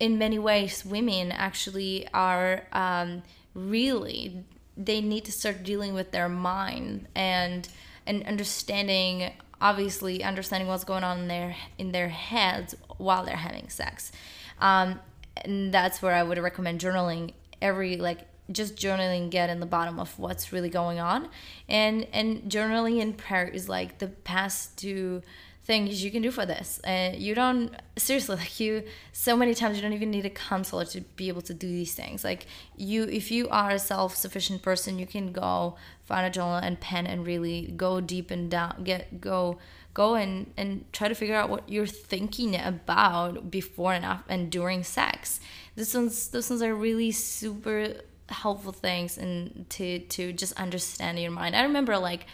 in 0.01 0.19
many 0.19 0.39
ways 0.39 0.85
women 0.85 1.31
actually 1.31 2.09
are 2.15 2.67
um, 2.73 3.23
really 3.55 4.45
they 4.77 5.01
need 5.01 5.25
to 5.25 5.33
start 5.33 5.63
dealing 5.63 5.93
with 5.93 6.11
their 6.11 6.29
mind 6.29 7.07
and 7.15 7.69
and 8.07 8.25
understanding 8.25 9.31
obviously 9.61 10.23
understanding 10.23 10.69
what's 10.69 10.85
going 10.85 11.05
on 11.05 11.19
in 11.21 11.29
their 11.29 11.57
in 11.79 11.93
their 11.93 12.09
heads 12.09 12.75
while 12.97 13.25
they're 13.25 13.37
having 13.37 13.69
sex. 13.69 14.13
Um, 14.61 15.01
and 15.45 15.73
that's 15.73 16.03
where 16.03 16.15
I 16.15 16.23
would 16.23 16.39
recommend 16.39 16.81
journaling 16.81 17.33
every 17.61 17.97
like 17.97 18.21
just 18.51 18.77
journaling 18.77 19.31
get 19.31 19.51
in 19.51 19.61
the 19.61 19.67
bottom 19.67 19.99
of 19.99 20.19
what's 20.19 20.53
really 20.53 20.71
going 20.71 20.99
on. 20.99 21.29
And 21.69 22.07
and 22.13 22.43
journaling 22.45 23.01
in 23.01 23.13
prayer 23.15 23.47
is 23.47 23.69
like 23.69 23.99
the 23.99 24.09
path 24.09 24.73
to 24.77 25.23
things 25.69 26.03
you 26.03 26.11
can 26.11 26.23
do 26.23 26.31
for 26.31 26.47
this. 26.47 26.81
And 26.83 27.17
you 27.17 27.35
don't 27.35 27.71
seriously 27.97 28.37
like 28.43 28.59
you 28.59 28.85
so 29.13 29.37
many 29.37 29.55
times 29.55 29.77
you 29.77 29.83
don't 29.83 29.93
even 29.93 30.11
need 30.11 30.25
a 30.25 30.31
counselor 30.31 30.87
to 30.87 31.03
be 31.17 31.29
able 31.29 31.43
to 31.43 31.55
do 31.55 31.69
these 31.69 31.95
things. 31.95 32.25
Like 32.25 32.47
you 32.77 33.05
if 33.05 33.31
you 33.31 33.49
are 33.51 33.73
a 33.73 33.79
self-sufficient 33.79 34.63
person 34.63 34.99
you 34.99 35.07
can 35.07 35.31
go 35.31 35.77
find 36.05 36.27
a 36.27 36.31
journal 36.31 36.55
and 36.55 36.81
pen 36.81 37.07
and 37.07 37.27
really 37.27 37.73
go 37.77 38.01
deep 38.01 38.31
and 38.31 38.51
down 38.51 38.83
get 38.83 39.21
go 39.21 39.59
go 39.93 40.15
and 40.15 40.51
and 40.57 40.91
try 40.93 41.07
to 41.07 41.15
figure 41.15 41.35
out 41.35 41.51
what 41.51 41.69
you're 41.69 41.87
thinking 41.87 42.57
about 42.57 43.51
before 43.51 43.93
and 43.93 44.05
after 44.05 44.33
and 44.33 44.51
during 44.51 44.83
sex. 44.83 45.39
This 45.77 45.93
one's 45.93 46.29
those 46.29 46.49
ones 46.49 46.63
are 46.63 46.75
really 46.75 47.13
super 47.13 47.95
helpful 48.29 48.73
things 48.73 49.19
and 49.19 49.67
to 49.71 49.99
to 50.01 50.33
just 50.33 50.53
understand 50.59 51.19
your 51.19 51.31
mind. 51.31 51.57
I 51.57 51.63
remember 51.63 51.99
like 51.99 52.27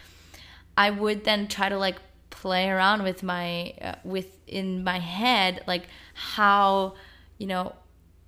i 0.76 0.90
would 0.90 1.24
then 1.24 1.48
try 1.48 1.68
to 1.68 1.78
like 1.78 1.96
play 2.30 2.68
around 2.68 3.02
with 3.02 3.22
my 3.22 3.72
uh, 3.80 3.94
with 4.04 4.36
in 4.46 4.82
my 4.84 4.98
head 4.98 5.62
like 5.66 5.84
how 6.14 6.94
you 7.38 7.46
know 7.46 7.72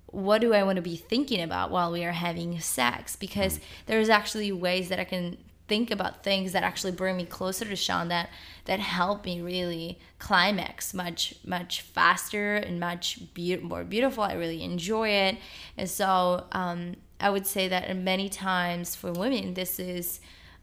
what 0.07 0.39
do 0.39 0.53
i 0.53 0.63
want 0.63 0.77
to 0.77 0.81
be 0.81 0.95
thinking 0.95 1.41
about 1.41 1.69
while 1.69 1.91
we 1.91 2.03
are 2.05 2.13
having 2.13 2.59
sex? 2.59 3.15
Because 3.15 3.57
mm. 3.57 3.61
there's 3.87 4.09
actually 4.09 4.51
ways 4.51 4.89
that 4.89 4.99
i 4.99 5.03
can 5.03 5.37
think 5.67 5.91
about 5.91 6.23
things 6.23 6.53
that 6.53 6.63
actually 6.63 6.93
bring 6.93 7.17
me 7.17 7.25
closer 7.25 7.65
to 7.65 7.75
sean 7.75 8.07
that 8.07 8.29
that 8.65 8.79
help 8.79 9.25
me 9.25 9.41
really 9.41 9.99
climax 10.17 10.93
much 10.93 11.35
much 11.45 11.81
faster 11.81 12.55
and 12.55 12.79
much 12.79 13.19
be- 13.33 13.57
more 13.57 13.83
beautiful. 13.83 14.23
I 14.23 14.33
really 14.33 14.63
enjoy 14.63 15.09
it. 15.09 15.37
And 15.77 15.89
so 15.89 16.45
um, 16.53 16.95
i 17.19 17.29
would 17.29 17.47
say 17.47 17.67
that 17.67 17.95
many 17.97 18.29
times 18.29 18.95
for 18.95 19.11
women 19.11 19.53
this 19.53 19.79
is 19.79 20.19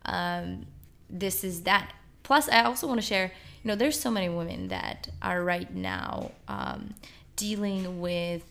um, 0.07 0.67
this 1.09 1.45
is 1.45 1.63
that. 1.63 1.93
Plus 2.23 2.49
i 2.49 2.63
also 2.65 2.87
want 2.87 3.01
to 3.01 3.07
share 3.07 3.33
you 3.63 3.69
know 3.69 3.75
there's 3.75 3.99
so 3.99 4.11
many 4.11 4.29
women 4.29 4.69
that 4.69 5.09
are 5.23 5.43
right 5.43 5.75
now 5.75 6.31
um, 6.49 6.95
dealing 7.37 8.01
with 8.01 8.45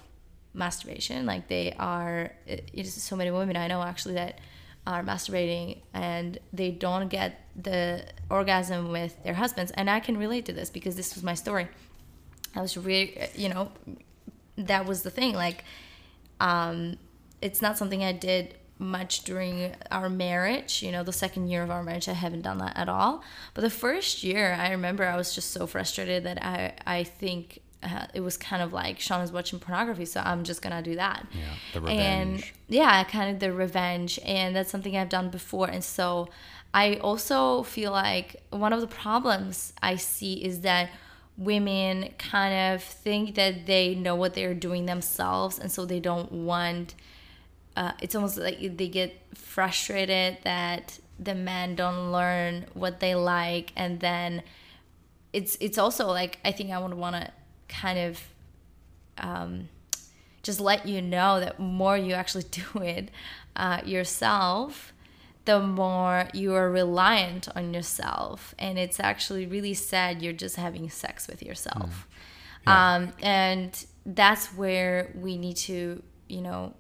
masturbation. 0.54 1.26
Like 1.26 1.48
they 1.48 1.76
are 1.80 2.32
it 2.46 2.70
is 2.74 2.94
so 2.94 3.16
many 3.16 3.32
women 3.32 3.56
i 3.56 3.68
know 3.68 3.82
actually 3.82 4.16
that 4.16 4.40
are 4.86 5.02
masturbating 5.02 5.78
and 5.94 6.38
they 6.52 6.70
don't 6.70 7.08
get 7.08 7.40
the 7.56 8.06
orgasm 8.30 8.92
with 8.92 9.22
their 9.24 9.34
husbands. 9.34 9.72
And 9.72 9.90
i 9.90 10.00
can 10.00 10.18
relate 10.18 10.46
to 10.46 10.54
this 10.54 10.70
because 10.70 10.96
this 10.96 11.16
was 11.16 11.24
my 11.24 11.34
story. 11.34 11.68
I 12.56 12.62
was 12.62 12.78
really 12.78 13.18
you 13.36 13.50
know 13.50 13.72
that 14.58 14.86
was 14.86 15.04
the 15.04 15.10
thing. 15.10 15.34
Like 15.34 15.64
um, 16.40 16.98
it's 17.44 17.62
not 17.62 17.78
something 17.78 18.04
i 18.04 18.12
did 18.12 18.56
much 18.80 19.24
during 19.24 19.74
our 19.92 20.10
marriage. 20.10 20.84
You 20.84 20.92
know, 20.92 21.04
the 21.04 21.14
second 21.14 21.48
year 21.48 21.64
of 21.64 21.72
our 21.72 21.84
marriage, 21.84 22.08
I 22.08 22.14
haven't 22.14 22.42
done 22.42 22.58
that 22.60 22.76
at 22.76 22.90
all. 22.90 23.24
But 23.54 23.62
the 23.62 23.70
first 23.70 24.24
year, 24.24 24.56
I 24.60 24.72
remember 24.72 25.06
I 25.06 25.16
was 25.16 25.34
just 25.34 25.52
so 25.52 25.68
frustrated 25.68 26.24
that 26.24 26.44
I 26.44 26.74
I 26.86 27.04
think 27.04 27.60
uh, 27.82 28.06
it 28.14 28.22
was 28.22 28.38
kind 28.38 28.62
of 28.62 28.74
like 28.74 29.00
Sean 29.00 29.22
is 29.22 29.32
watching 29.32 29.60
pornography, 29.60 30.06
so 30.06 30.22
I'm 30.22 30.44
just 30.44 30.62
gonna 30.62 30.82
do 30.82 30.96
that. 30.96 31.26
Yeah, 31.32 31.42
the 31.74 31.82
revenge. 31.82 32.00
And 32.00 32.52
yeah, 32.68 33.04
kind 33.04 33.34
of 33.34 33.40
the 33.40 33.52
revenge, 33.52 34.20
and 34.26 34.56
that's 34.56 34.72
something 34.72 34.96
I've 34.96 35.10
done 35.10 35.30
before. 35.30 35.70
And 35.70 35.84
so 35.84 36.30
I 36.74 36.96
also 36.96 37.64
feel 37.64 37.92
like 37.92 38.42
one 38.50 38.74
of 38.74 38.82
the 38.82 38.88
problems 38.88 39.74
I 39.82 39.96
see 39.96 40.44
is 40.44 40.62
that 40.62 40.90
women 41.38 42.10
kind 42.18 42.76
of 42.76 42.84
think 42.84 43.36
that 43.36 43.66
they 43.66 43.96
know 43.96 44.16
what 44.16 44.34
they're 44.34 44.54
doing 44.54 44.86
themselves, 44.86 45.60
and 45.60 45.72
so 45.72 45.86
they 45.86 46.00
don't 46.00 46.32
want 46.32 46.96
uh, 47.76 47.92
it's 48.02 48.16
almost 48.16 48.38
like 48.38 48.78
they 48.78 48.88
get 48.88 49.20
frustrated 49.34 50.38
that 50.44 51.00
the 51.20 51.36
men 51.36 51.76
don't 51.76 52.12
learn 52.12 52.66
what 52.74 53.00
they 53.00 53.16
like 53.16 53.72
and 53.76 54.00
then 54.00 54.44
it's 55.32 55.58
it's 55.60 55.78
also 55.78 56.08
like 56.08 56.40
i 56.44 56.52
think 56.52 56.72
i 56.72 56.78
would 56.78 56.94
want 56.94 57.16
to 57.16 57.32
kind 57.68 57.98
of 57.98 58.22
um, 59.20 59.70
just 60.42 60.60
let 60.60 60.88
you 60.88 61.02
know 61.02 61.40
that 61.40 61.60
more 61.60 61.96
you 61.96 62.14
actually 62.14 62.44
do 62.52 62.64
it 62.82 63.10
uh, 63.56 63.82
yourself 63.86 64.94
the 65.46 65.60
more 65.60 66.28
you 66.34 66.54
are 66.54 66.72
reliant 66.72 67.48
on 67.56 67.74
yourself 67.74 68.56
and 68.58 68.80
it's 68.80 69.00
actually 69.00 69.46
really 69.46 69.74
sad 69.74 70.22
you're 70.22 70.34
just 70.34 70.56
having 70.56 70.90
sex 70.90 71.28
with 71.28 71.44
yourself 71.44 72.08
mm. 72.66 72.68
yeah. 72.68 72.96
um, 72.96 73.14
and 73.22 73.86
that's 74.06 74.48
where 74.48 75.12
we 75.16 75.38
need 75.38 75.56
to 75.56 76.02
you 76.28 76.42
know 76.42 76.74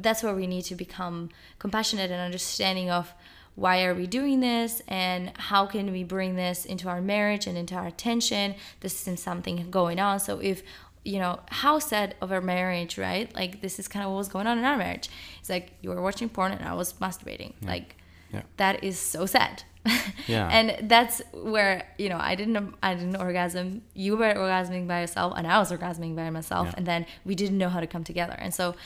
that's 0.00 0.22
where 0.22 0.34
we 0.34 0.46
need 0.46 0.62
to 0.62 0.74
become 0.74 1.28
compassionate 1.58 2.10
and 2.10 2.20
understanding 2.20 2.90
of 2.90 3.12
why 3.54 3.84
are 3.84 3.94
we 3.94 4.06
doing 4.06 4.40
this 4.40 4.80
and 4.88 5.32
how 5.36 5.66
can 5.66 5.92
we 5.92 6.04
bring 6.04 6.36
this 6.36 6.64
into 6.64 6.88
our 6.88 7.00
marriage 7.00 7.46
and 7.46 7.58
into 7.58 7.74
our 7.74 7.86
attention. 7.86 8.54
This 8.80 9.06
is 9.06 9.20
something 9.20 9.70
going 9.70 9.98
on. 9.98 10.20
So 10.20 10.38
if 10.38 10.62
you 11.04 11.18
know 11.18 11.40
how 11.48 11.78
sad 11.78 12.14
of 12.20 12.30
our 12.32 12.40
marriage 12.40 12.96
right? 12.96 13.34
Like 13.34 13.60
this 13.60 13.78
is 13.78 13.88
kind 13.88 14.04
of 14.04 14.12
what 14.12 14.18
was 14.18 14.28
going 14.28 14.46
on 14.46 14.58
in 14.58 14.64
our 14.64 14.76
marriage. 14.76 15.10
It's 15.40 15.50
like 15.50 15.72
you 15.82 15.90
were 15.90 16.00
watching 16.00 16.28
porn 16.28 16.52
and 16.52 16.64
i 16.64 16.74
was 16.74 16.92
masturbating. 16.94 17.54
Yeah. 17.60 17.68
like 17.68 17.96
yeah. 18.32 18.42
that 18.56 18.84
is 18.84 18.98
so 18.98 19.26
sad. 19.26 19.64
Yeah. 20.28 20.48
And 20.48 20.88
that's 20.88 21.20
where 21.32 21.88
you 21.98 22.08
know 22.08 22.18
i 22.18 22.36
didn't 22.36 22.74
i 22.82 22.94
didn't 22.94 23.16
orgasm. 23.16 23.82
You 23.94 24.16
were 24.16 24.32
orgasming 24.32 24.86
by 24.86 25.00
yourself 25.00 25.34
and 25.36 25.46
i 25.46 25.58
was 25.58 25.72
orgasming 25.72 26.14
by 26.14 26.30
myself. 26.30 26.68
Yeah. 26.68 26.74
and 26.76 26.86
then 26.86 27.06
we 27.24 27.34
didn't 27.34 27.58
know 27.58 27.68
how 27.68 27.80
to 27.80 27.88
come 27.88 28.04
together. 28.04 28.36
And 28.38 28.54
so 28.54 28.76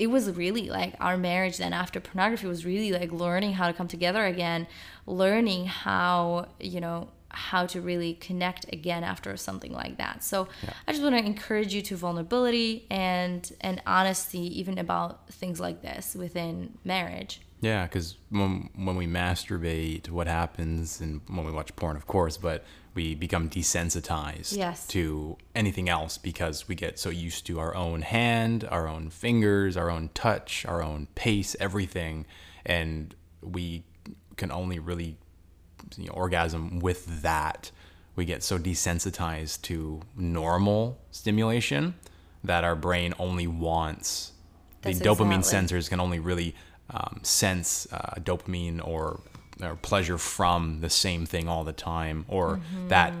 it 0.00 0.08
was 0.08 0.30
really 0.30 0.70
like 0.70 0.94
our 0.98 1.18
marriage 1.18 1.58
then 1.58 1.74
after 1.74 2.00
pornography 2.00 2.46
was 2.46 2.64
really 2.64 2.90
like 2.90 3.12
learning 3.12 3.52
how 3.52 3.66
to 3.66 3.72
come 3.74 3.86
together 3.86 4.24
again 4.24 4.66
learning 5.06 5.66
how 5.66 6.48
you 6.58 6.80
know 6.80 7.06
how 7.28 7.66
to 7.66 7.80
really 7.80 8.14
connect 8.14 8.64
again 8.72 9.04
after 9.04 9.36
something 9.36 9.72
like 9.72 9.98
that 9.98 10.24
so 10.24 10.48
yeah. 10.62 10.72
i 10.88 10.92
just 10.92 11.02
want 11.02 11.14
to 11.14 11.24
encourage 11.24 11.74
you 11.74 11.82
to 11.82 11.94
vulnerability 11.96 12.86
and 12.90 13.52
and 13.60 13.82
honesty 13.86 14.58
even 14.58 14.78
about 14.78 15.28
things 15.28 15.60
like 15.60 15.82
this 15.82 16.16
within 16.16 16.72
marriage 16.82 17.42
yeah, 17.60 17.84
because 17.84 18.16
when 18.30 18.70
when 18.74 18.96
we 18.96 19.06
masturbate, 19.06 20.08
what 20.08 20.26
happens, 20.26 21.00
and 21.00 21.20
when 21.26 21.44
we 21.44 21.52
watch 21.52 21.74
porn, 21.76 21.96
of 21.96 22.06
course, 22.06 22.36
but 22.36 22.64
we 22.94 23.14
become 23.14 23.48
desensitized 23.48 24.56
yes. 24.56 24.86
to 24.88 25.36
anything 25.54 25.88
else 25.88 26.18
because 26.18 26.66
we 26.66 26.74
get 26.74 26.98
so 26.98 27.08
used 27.08 27.46
to 27.46 27.60
our 27.60 27.74
own 27.74 28.02
hand, 28.02 28.66
our 28.68 28.88
own 28.88 29.10
fingers, 29.10 29.76
our 29.76 29.90
own 29.90 30.10
touch, 30.14 30.66
our 30.66 30.82
own 30.82 31.06
pace, 31.14 31.54
everything, 31.60 32.26
and 32.64 33.14
we 33.42 33.84
can 34.36 34.50
only 34.50 34.78
really 34.78 35.16
you 35.96 36.06
know, 36.06 36.12
orgasm 36.12 36.80
with 36.80 37.22
that. 37.22 37.70
We 38.16 38.24
get 38.24 38.42
so 38.42 38.58
desensitized 38.58 39.62
to 39.62 40.00
normal 40.16 40.98
stimulation 41.10 41.94
that 42.42 42.64
our 42.64 42.74
brain 42.74 43.14
only 43.18 43.46
wants 43.46 44.32
That's 44.82 44.98
the 44.98 45.04
dopamine 45.04 45.38
exactly. 45.38 45.78
sensors 45.78 45.88
can 45.88 46.00
only 46.00 46.18
really 46.18 46.54
um, 46.92 47.20
sense 47.22 47.86
uh, 47.92 48.14
dopamine 48.20 48.86
or 48.86 49.20
or 49.62 49.76
pleasure 49.76 50.18
from 50.18 50.80
the 50.80 50.90
same 50.90 51.26
thing 51.26 51.48
all 51.48 51.64
the 51.64 51.72
time 51.72 52.24
or 52.28 52.56
mm-hmm. 52.56 52.88
that 52.88 53.12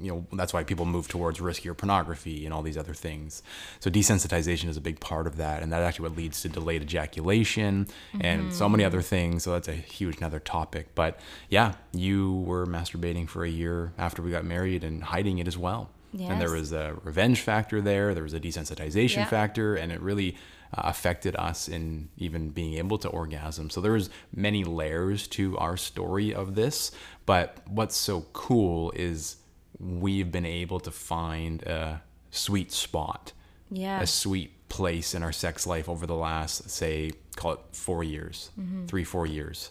you 0.00 0.10
know 0.10 0.26
that's 0.34 0.52
why 0.52 0.62
people 0.62 0.84
move 0.84 1.08
towards 1.08 1.40
riskier 1.40 1.76
pornography 1.76 2.44
and 2.44 2.54
all 2.54 2.62
these 2.62 2.76
other 2.76 2.94
things 2.94 3.42
so 3.80 3.90
desensitization 3.90 4.68
is 4.68 4.76
a 4.76 4.80
big 4.80 5.00
part 5.00 5.26
of 5.26 5.36
that 5.36 5.62
and 5.62 5.72
that 5.72 5.82
actually 5.82 6.08
what 6.08 6.16
leads 6.16 6.42
to 6.42 6.48
delayed 6.48 6.82
ejaculation 6.82 7.84
mm-hmm. 7.84 8.20
and 8.20 8.52
so 8.52 8.68
many 8.68 8.84
other 8.84 9.02
things 9.02 9.42
so 9.42 9.52
that's 9.52 9.68
a 9.68 9.74
huge 9.74 10.18
another 10.18 10.38
topic 10.38 10.94
but 10.94 11.18
yeah 11.48 11.74
you 11.92 12.34
were 12.46 12.66
masturbating 12.66 13.28
for 13.28 13.44
a 13.44 13.50
year 13.50 13.92
after 13.98 14.22
we 14.22 14.30
got 14.30 14.44
married 14.44 14.84
and 14.84 15.02
hiding 15.04 15.38
it 15.38 15.48
as 15.48 15.58
well 15.58 15.90
yes. 16.12 16.30
and 16.30 16.40
there 16.40 16.50
was 16.50 16.72
a 16.72 16.94
revenge 17.02 17.40
factor 17.40 17.80
there 17.80 18.14
there 18.14 18.22
was 18.22 18.34
a 18.34 18.40
desensitization 18.40 19.16
yeah. 19.16 19.24
factor 19.26 19.74
and 19.74 19.92
it 19.92 20.00
really 20.00 20.36
uh, 20.76 20.82
affected 20.84 21.36
us 21.36 21.68
in 21.68 22.08
even 22.16 22.48
being 22.48 22.74
able 22.74 22.98
to 22.98 23.08
orgasm. 23.08 23.70
So 23.70 23.80
there's 23.80 24.10
many 24.34 24.64
layers 24.64 25.28
to 25.28 25.56
our 25.58 25.76
story 25.76 26.34
of 26.34 26.54
this, 26.54 26.90
but 27.26 27.58
what's 27.68 27.96
so 27.96 28.26
cool 28.32 28.92
is 28.96 29.36
we've 29.78 30.32
been 30.32 30.46
able 30.46 30.80
to 30.80 30.90
find 30.90 31.62
a 31.62 32.02
sweet 32.30 32.72
spot. 32.72 33.32
Yeah. 33.70 34.00
A 34.00 34.06
sweet 34.06 34.68
place 34.68 35.14
in 35.14 35.22
our 35.22 35.32
sex 35.32 35.66
life 35.66 35.88
over 35.88 36.06
the 36.06 36.16
last 36.16 36.70
say 36.70 37.12
call 37.36 37.52
it 37.52 37.60
4 37.72 38.02
years, 38.02 38.50
mm-hmm. 38.58 38.86
3 38.86 39.04
4 39.04 39.26
years. 39.26 39.70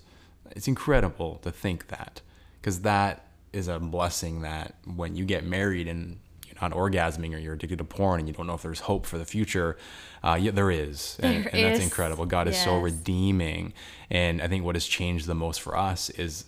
It's 0.52 0.68
incredible 0.68 1.40
to 1.44 1.52
think 1.52 1.88
that 1.88 2.22
because 2.62 2.82
that 2.82 3.28
is 3.52 3.68
a 3.68 3.80
blessing 3.80 4.42
that 4.42 4.76
when 4.86 5.16
you 5.16 5.26
get 5.26 5.46
married 5.46 5.88
and 5.88 6.20
not 6.62 6.72
orgasming 6.72 7.34
or 7.36 7.38
you're 7.38 7.54
addicted 7.54 7.78
to 7.78 7.84
porn 7.84 8.20
and 8.20 8.28
you 8.28 8.34
don't 8.34 8.48
know 8.48 8.54
if 8.54 8.62
there's 8.62 8.82
hope 8.82 9.06
for 9.06 9.18
the 9.18 9.26
future, 9.26 9.78
uh, 10.24 10.38
yeah, 10.40 10.52
there 10.52 10.72
is. 10.72 11.18
And, 11.22 11.46
there 11.46 11.56
and 11.56 11.64
that's 11.64 11.84
incredible. 11.84 12.26
God 12.26 12.48
yes. 12.48 12.58
is 12.58 12.64
so 12.64 12.78
redeeming. 12.80 13.74
And 14.10 14.42
I 14.42 14.48
think 14.48 14.64
what 14.64 14.76
has 14.76 14.86
changed 14.86 15.28
the 15.28 15.36
most 15.36 15.62
for 15.62 15.78
us 15.78 16.10
is 16.12 16.46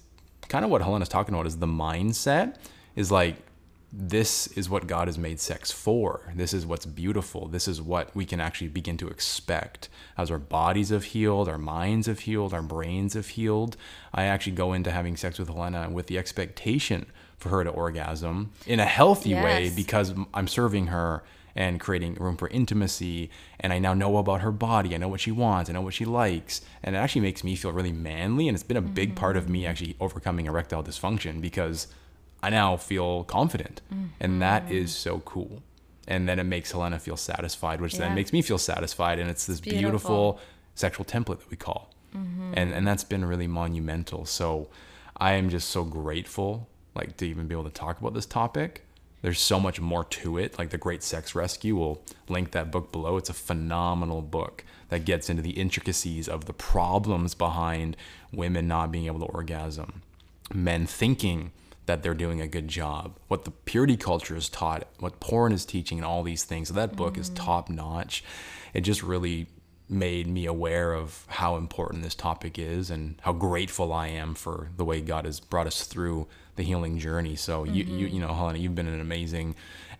kind 0.47 0.63
of 0.63 0.71
what 0.71 0.81
Helena's 0.81 1.09
talking 1.09 1.33
about 1.33 1.47
is 1.47 1.57
the 1.57 1.67
mindset 1.67 2.55
is 2.95 3.11
like 3.11 3.35
this 3.97 4.47
is 4.47 4.69
what 4.69 4.87
God 4.87 5.07
has 5.07 5.17
made 5.17 5.39
sex 5.39 5.71
for. 5.71 6.33
This 6.35 6.53
is 6.53 6.65
what's 6.65 6.85
beautiful. 6.85 7.47
This 7.47 7.65
is 7.67 7.81
what 7.81 8.13
we 8.13 8.25
can 8.25 8.41
actually 8.41 8.67
begin 8.67 8.97
to 8.97 9.07
expect 9.07 9.87
as 10.17 10.29
our 10.29 10.39
bodies 10.39 10.89
have 10.89 11.05
healed, 11.05 11.47
our 11.47 11.57
minds 11.57 12.07
have 12.07 12.19
healed, 12.19 12.53
our 12.53 12.61
brains 12.61 13.13
have 13.13 13.29
healed. 13.29 13.77
I 14.13 14.25
actually 14.25 14.53
go 14.53 14.73
into 14.73 14.91
having 14.91 15.15
sex 15.15 15.39
with 15.39 15.47
Helena 15.47 15.89
with 15.89 16.07
the 16.07 16.17
expectation 16.17 17.05
for 17.37 17.49
her 17.49 17.63
to 17.63 17.69
orgasm 17.69 18.51
in 18.65 18.79
a 18.79 18.85
healthy 18.85 19.33
way 19.33 19.71
because 19.75 20.13
I'm 20.33 20.47
serving 20.47 20.87
her 20.87 21.23
and 21.55 21.79
creating 21.79 22.15
room 22.15 22.35
for 22.35 22.49
intimacy. 22.49 23.29
And 23.59 23.71
I 23.71 23.79
now 23.79 23.93
know 23.93 24.17
about 24.17 24.41
her 24.41 24.51
body. 24.51 24.93
I 24.93 24.97
know 24.97 25.07
what 25.07 25.21
she 25.21 25.31
wants. 25.31 25.69
I 25.69 25.73
know 25.73 25.81
what 25.81 25.93
she 25.93 26.05
likes. 26.05 26.61
And 26.83 26.95
it 26.95 26.99
actually 26.99 27.21
makes 27.21 27.43
me 27.43 27.55
feel 27.55 27.71
really 27.71 27.93
manly. 27.93 28.47
And 28.47 28.55
it's 28.55 28.63
been 28.63 28.77
a 28.77 28.81
big 28.81 29.15
part 29.15 29.37
of 29.37 29.49
me 29.49 29.65
actually 29.65 29.95
overcoming 29.99 30.47
erectile 30.47 30.83
dysfunction 30.83 31.39
because 31.41 31.87
I 32.43 32.49
now 32.49 32.75
feel 32.75 33.23
confident. 33.23 33.81
And 34.19 34.41
that 34.41 34.65
mm-hmm. 34.65 34.73
is 34.73 34.93
so 34.93 35.19
cool. 35.19 35.63
And 36.07 36.27
then 36.27 36.39
it 36.39 36.43
makes 36.43 36.71
Helena 36.71 36.99
feel 36.99 37.17
satisfied, 37.17 37.81
which 37.81 37.95
then 37.95 38.13
makes 38.13 38.31
me 38.33 38.41
feel 38.41 38.57
satisfied. 38.59 39.17
And 39.17 39.29
it's 39.29 39.45
this 39.45 39.59
beautiful, 39.59 39.79
beautiful. 39.81 40.39
sexual 40.75 41.05
template 41.05 41.39
that 41.39 41.49
we 41.49 41.57
call. 41.57 41.89
Mm-hmm. 42.15 42.53
And, 42.55 42.73
and 42.73 42.87
that's 42.87 43.03
been 43.03 43.25
really 43.25 43.47
monumental. 43.47 44.25
So 44.25 44.69
I 45.17 45.33
am 45.33 45.49
just 45.49 45.69
so 45.69 45.83
grateful 45.83 46.67
like 46.95 47.17
to 47.17 47.27
even 47.27 47.47
be 47.47 47.53
able 47.53 47.65
to 47.65 47.69
talk 47.69 47.99
about 47.99 48.13
this 48.13 48.25
topic 48.25 48.85
there's 49.25 49.41
so 49.41 49.59
much 49.59 49.81
more 49.81 50.03
to 50.03 50.37
it. 50.37 50.59
Like 50.59 50.69
the 50.69 50.77
great 50.77 51.01
sex 51.01 51.33
rescue 51.33 51.75
we'll 51.75 51.99
link 52.29 52.51
that 52.51 52.69
book 52.69 52.91
below. 52.91 53.17
It's 53.17 53.29
a 53.31 53.33
phenomenal 53.33 54.21
book 54.21 54.63
that 54.89 55.03
gets 55.03 55.31
into 55.31 55.41
the 55.41 55.57
intricacies 55.57 56.29
of 56.29 56.45
the 56.45 56.53
problems 56.53 57.33
behind 57.33 57.97
women 58.31 58.67
not 58.67 58.91
being 58.91 59.07
able 59.07 59.21
to 59.21 59.25
orgasm 59.25 60.03
men 60.53 60.85
thinking 60.85 61.51
that 61.87 62.03
they're 62.03 62.13
doing 62.13 62.39
a 62.39 62.47
good 62.47 62.67
job 62.67 63.17
what 63.27 63.45
the 63.45 63.51
purity 63.51 63.97
culture 63.97 64.35
is 64.35 64.47
taught 64.47 64.87
what 64.99 65.19
porn 65.19 65.51
is 65.51 65.65
teaching 65.65 65.97
and 65.97 66.05
all 66.05 66.21
these 66.21 66.43
things. 66.43 66.67
So 66.67 66.75
that 66.75 66.95
book 66.95 67.17
is 67.17 67.31
mm-hmm. 67.31 67.43
top 67.43 67.67
notch 67.67 68.23
it 68.75 68.81
just 68.81 69.01
really 69.01 69.47
made 69.89 70.27
me 70.27 70.45
aware 70.45 70.93
of 70.93 71.25
how 71.29 71.55
important 71.55 72.03
this 72.03 72.13
topic 72.13 72.59
is 72.59 72.91
and 72.91 73.15
how 73.21 73.33
grateful 73.33 73.91
I 73.91 74.09
am 74.09 74.35
for 74.35 74.69
the 74.77 74.85
way 74.85 75.01
God 75.01 75.25
has 75.25 75.39
brought 75.39 75.65
us 75.65 75.83
through 75.85 76.27
the 76.55 76.63
healing 76.63 76.97
journey. 76.99 77.35
So 77.35 77.63
you 77.63 77.83
you 77.83 78.07
you 78.07 78.19
know 78.19 78.33
Helena, 78.33 78.59
you've 78.59 78.75
been 78.75 78.87
an 78.87 79.01
amazing 79.01 79.55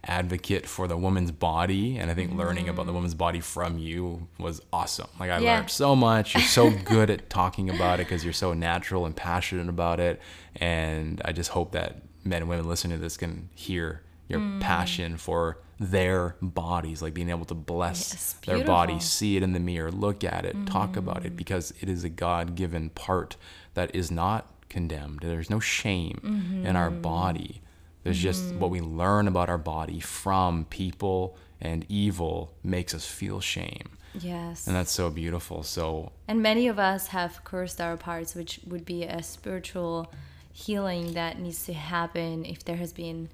advocate 0.08 0.68
for 0.68 0.88
the 0.88 0.96
woman's 0.96 1.32
body 1.32 1.98
and 1.98 2.12
I 2.12 2.14
think 2.14 2.32
learning 2.36 2.70
about 2.70 2.86
the 2.86 2.94
woman's 2.94 3.16
body 3.16 3.40
from 3.40 3.80
you 3.80 4.28
was 4.38 4.62
awesome. 4.72 5.08
Like 5.20 5.32
I 5.32 5.40
Yeah. 5.40 5.56
learned 5.56 5.70
so 5.72 5.96
much. 5.96 6.36
You're 6.36 6.44
so 6.44 6.70
good 6.86 7.10
at 7.10 7.30
talking 7.30 7.70
about 7.70 8.00
it 8.00 8.08
because 8.08 8.24
you're 8.24 8.34
so 8.34 8.54
natural 8.54 9.06
and 9.06 9.16
passionate 9.16 9.68
about 9.68 10.00
it 10.00 10.22
and 10.58 11.22
I 11.26 11.32
just 11.32 11.50
hope 11.52 11.72
that 11.72 12.04
men 12.24 12.42
and 12.44 12.50
women 12.50 12.68
listening 12.68 12.98
to 12.98 13.02
this 13.04 13.18
can 13.18 13.50
hear 13.56 14.02
your 14.28 14.40
Mm. 14.40 14.60
passion 14.60 15.18
for 15.18 15.58
their 15.80 16.36
bodies 16.42 17.02
like 17.02 17.14
being 17.14 17.30
able 17.30 17.46
to 17.46 17.54
bless 17.54 18.14
Yes, 18.14 18.34
their 18.46 18.60
body 18.60 19.00
see 19.00 19.36
it 19.38 19.44
in 19.44 19.54
the 19.54 19.60
mirror, 19.60 19.92
look 19.92 20.24
at 20.24 20.46
it, 20.46 20.56
talk 20.66 20.96
about 20.98 21.22
Mm. 21.24 21.26
it, 21.26 21.38
because 21.38 21.74
it 21.82 21.90
is 21.90 22.04
a 22.04 22.10
God 22.10 22.56
given 22.56 22.90
part 22.92 23.36
that 23.74 23.94
is 23.94 24.10
not 24.10 24.48
condemned. 24.70 25.20
There's 25.22 25.50
no 25.50 25.60
shame 25.60 26.62
in 26.66 26.76
our 26.76 26.90
Mm-hmm. 26.90 27.02
body. 27.02 27.62
There's 28.04 28.20
just 28.20 28.54
what 28.56 28.70
we 28.70 28.82
learn 28.82 29.28
about 29.28 29.50
our 29.50 29.58
body 29.58 30.00
from 30.00 30.66
people 30.66 31.38
and 31.60 31.86
evil 31.90 32.54
makes 32.64 32.94
us 32.94 33.06
feel 33.06 33.40
shame. 33.42 33.90
Yes. 34.14 34.68
And 34.68 34.76
that's 34.76 34.92
so 34.92 35.10
beautiful. 35.10 35.64
So, 35.64 36.12
And 36.28 36.42
many 36.42 36.68
of 36.68 36.78
us 36.80 37.08
have 37.08 37.44
cursed 37.44 37.82
our 37.82 37.98
parts, 37.98 38.36
which 38.36 38.60
would 38.68 38.86
be 38.86 39.04
a 39.04 39.22
spiritual 39.24 40.12
healing 40.54 41.14
that 41.14 41.40
needs 41.40 41.66
to 41.66 41.74
happen 41.74 42.46
if 42.46 42.64
there 42.64 42.78
has 42.78 42.94
been, 42.94 43.30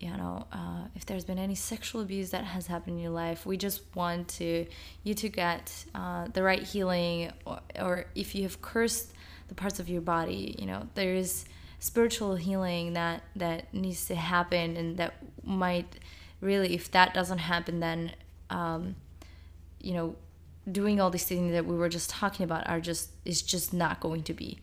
you 0.00 0.10
know, 0.16 0.46
uh, 0.52 0.86
if 0.96 1.06
there's 1.06 1.24
been 1.24 1.38
any 1.38 1.54
sexual 1.54 2.00
abuse 2.00 2.30
that 2.30 2.44
has 2.44 2.66
happened 2.66 2.96
in 2.96 3.02
your 3.02 3.12
life. 3.12 3.46
We 3.46 3.56
just 3.56 3.82
want 3.94 4.28
to 4.40 4.66
you 5.04 5.14
to 5.14 5.28
get 5.28 5.84
uh, 5.94 6.26
the 6.32 6.42
right 6.42 6.62
healing, 6.62 7.32
or, 7.44 7.60
or 7.78 8.06
if 8.14 8.34
you 8.34 8.42
have 8.44 8.60
cursed 8.62 9.12
the 9.48 9.54
parts 9.54 9.78
of 9.80 9.88
your 9.88 10.00
body, 10.00 10.54
you 10.58 10.66
know, 10.66 10.88
there 10.94 11.14
is 11.14 11.44
spiritual 11.78 12.36
healing 12.36 12.94
that 12.94 13.22
that 13.36 13.72
needs 13.72 14.06
to 14.06 14.14
happen, 14.14 14.76
and 14.76 14.96
that 14.96 15.14
might 15.44 15.98
really, 16.40 16.74
if 16.74 16.90
that 16.92 17.14
doesn't 17.14 17.38
happen, 17.38 17.80
then 17.80 18.12
um, 18.50 18.96
you 19.80 19.92
know 19.94 20.16
doing 20.70 21.00
all 21.00 21.10
these 21.10 21.24
things 21.24 21.52
that 21.52 21.64
we 21.64 21.76
were 21.76 21.88
just 21.88 22.10
talking 22.10 22.42
about 22.44 22.68
are 22.68 22.80
just 22.80 23.10
is 23.24 23.40
just 23.40 23.72
not 23.72 24.00
going 24.00 24.22
to 24.24 24.34
be 24.34 24.58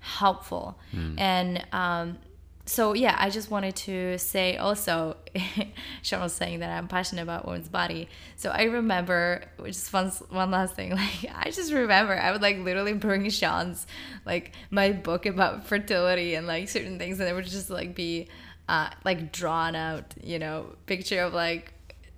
helpful. 0.00 0.78
And 1.18 1.64
um 1.72 2.18
so 2.66 2.94
yeah 2.94 3.16
i 3.18 3.30
just 3.30 3.48
wanted 3.48 3.74
to 3.76 4.18
say 4.18 4.56
also 4.56 5.16
sean 6.02 6.20
was 6.20 6.32
saying 6.32 6.58
that 6.58 6.76
i'm 6.76 6.88
passionate 6.88 7.22
about 7.22 7.46
women's 7.46 7.68
body. 7.68 8.08
So 8.34 8.50
i 8.50 8.64
remember 8.64 9.44
which 9.58 9.76
is 9.76 9.92
one, 9.92 10.10
one 10.30 10.50
last 10.50 10.74
thing 10.74 10.90
like 10.96 11.30
i 11.32 11.50
just 11.50 11.72
remember 11.72 12.18
i 12.18 12.32
would 12.32 12.42
like 12.42 12.58
literally 12.58 12.92
bring 12.92 13.30
sean's 13.30 13.86
like 14.24 14.52
my 14.70 14.90
book 14.90 15.26
about 15.26 15.66
fertility 15.66 16.34
and 16.34 16.46
like 16.46 16.68
certain 16.68 16.98
things 16.98 17.20
and 17.20 17.28
it 17.28 17.34
would 17.34 17.46
just 17.46 17.70
like 17.70 17.94
be 17.94 18.28
uh 18.68 18.90
like 19.04 19.30
drawn 19.30 19.76
out 19.76 20.14
you 20.22 20.38
know 20.40 20.66
picture 20.86 21.20
of 21.20 21.32
like 21.32 21.72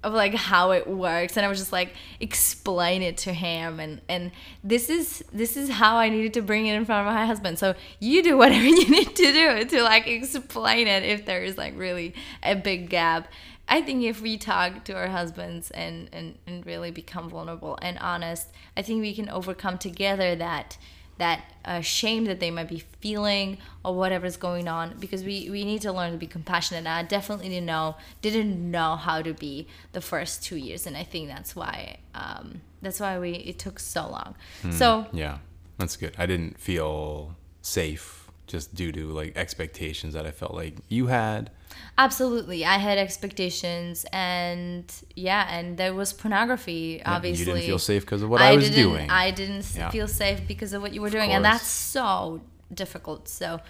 of 0.05 0.13
like 0.13 0.35
how 0.35 0.71
it 0.71 0.87
works 0.87 1.37
and 1.37 1.45
i 1.45 1.49
was 1.49 1.59
just 1.59 1.73
like 1.73 1.93
explain 2.21 3.03
it 3.03 3.17
to 3.17 3.33
him 3.33 3.81
and 3.81 4.01
and 4.09 4.31
this 4.63 4.89
is 4.89 5.25
this 5.33 5.57
is 5.57 5.69
how 5.69 5.97
i 5.97 6.09
needed 6.09 6.33
to 6.35 6.41
bring 6.41 6.67
it 6.67 6.75
in 6.75 6.85
front 6.85 7.07
of 7.07 7.15
my 7.15 7.27
husband. 7.27 7.59
So 7.59 7.75
you 8.01 8.23
do 8.23 8.37
whatever 8.43 8.65
you 8.65 8.89
need 8.89 9.15
to 9.15 9.33
do 9.33 9.65
to 9.65 9.83
like 9.83 10.09
explain 10.09 10.89
it 10.89 11.05
if 11.05 11.27
there 11.27 11.43
is 11.43 11.57
like 11.57 11.75
really 11.77 12.15
a 12.43 12.55
big 12.55 12.89
gap. 12.89 13.29
I 13.71 13.83
think 13.83 14.03
if 14.03 14.23
we 14.23 14.39
talk 14.39 14.85
to 14.85 14.95
our 14.95 15.09
husbands 15.09 15.71
and 15.71 16.09
and, 16.13 16.39
and 16.47 16.65
really 16.65 16.91
become 16.91 17.29
vulnerable 17.29 17.79
and 17.83 17.99
honest 17.99 18.49
i 18.77 18.83
think 18.83 19.03
we 19.03 19.15
can 19.15 19.29
overcome 19.29 19.77
together 19.77 20.35
that 20.37 20.79
that 21.19 21.45
uh, 21.65 21.81
shame 21.81 22.25
that 22.25 22.41
they 22.41 22.51
might 22.51 22.69
be 22.69 22.83
feeling 23.01 23.59
or 23.85 23.95
whatever's 23.95 24.37
going 24.37 24.67
on 24.69 24.97
because 24.99 25.23
we, 25.23 25.51
we 25.51 25.65
need 25.65 25.83
to 25.83 25.93
learn 25.93 26.13
to 26.13 26.19
be 26.19 26.27
compassionate 26.27 26.79
and 26.79 26.89
i 26.89 27.03
definitely 27.03 27.49
didn't 27.49 27.67
know 27.67 27.97
didn't 28.23 28.71
know 28.71 28.97
how 28.97 29.21
to 29.21 29.35
be 29.35 29.67
the 29.93 30.01
first 30.01 30.43
two 30.43 30.57
years 30.57 30.87
and 30.87 30.97
i 30.97 31.03
think 31.03 31.29
that's 31.29 31.55
why 31.55 31.99
um, 32.15 32.61
that's 32.81 33.01
why 33.01 33.19
we 33.19 33.33
it 33.33 33.59
took 33.59 33.79
so 33.79 34.09
long 34.09 34.35
so 34.71 35.07
yeah, 35.13 35.39
that's 35.79 35.97
good. 35.97 36.15
I 36.19 36.27
didn't 36.27 36.59
feel 36.59 37.37
safe 37.63 38.29
just 38.47 38.75
due 38.75 38.93
to 38.93 39.07
like 39.07 39.37
expectations 39.37 40.15
that 40.15 40.27
I 40.27 40.31
felt 40.31 40.55
like 40.55 40.75
you 40.89 41.07
had. 41.07 41.51
Absolutely 41.97 42.65
i 42.65 42.79
had 42.79 42.99
expectations 42.99 44.05
and 44.13 44.85
yeah 45.17 45.47
and 45.51 45.77
there 45.77 45.95
was 45.95 46.13
pornography 46.13 47.03
obviously 47.05 47.45
You 47.45 47.53
didn't 47.55 47.67
feel 47.67 47.79
safe 47.79 48.03
because 48.05 48.23
of 48.23 48.31
what 48.31 48.41
I, 48.41 48.55
was 48.57 48.71
doing. 48.71 49.11
I 49.11 49.31
didn't 49.31 49.67
Yeah. 49.75 49.91
feel 49.91 50.09
safe 50.09 50.47
because 50.47 50.73
of 50.73 50.83
what 50.83 50.93
you 50.95 51.01
were 51.01 51.11
doing, 51.11 51.31
and 51.33 51.45
that's 51.45 51.67
so 51.67 52.41
difficult. 52.73 53.29
So, 53.29 53.61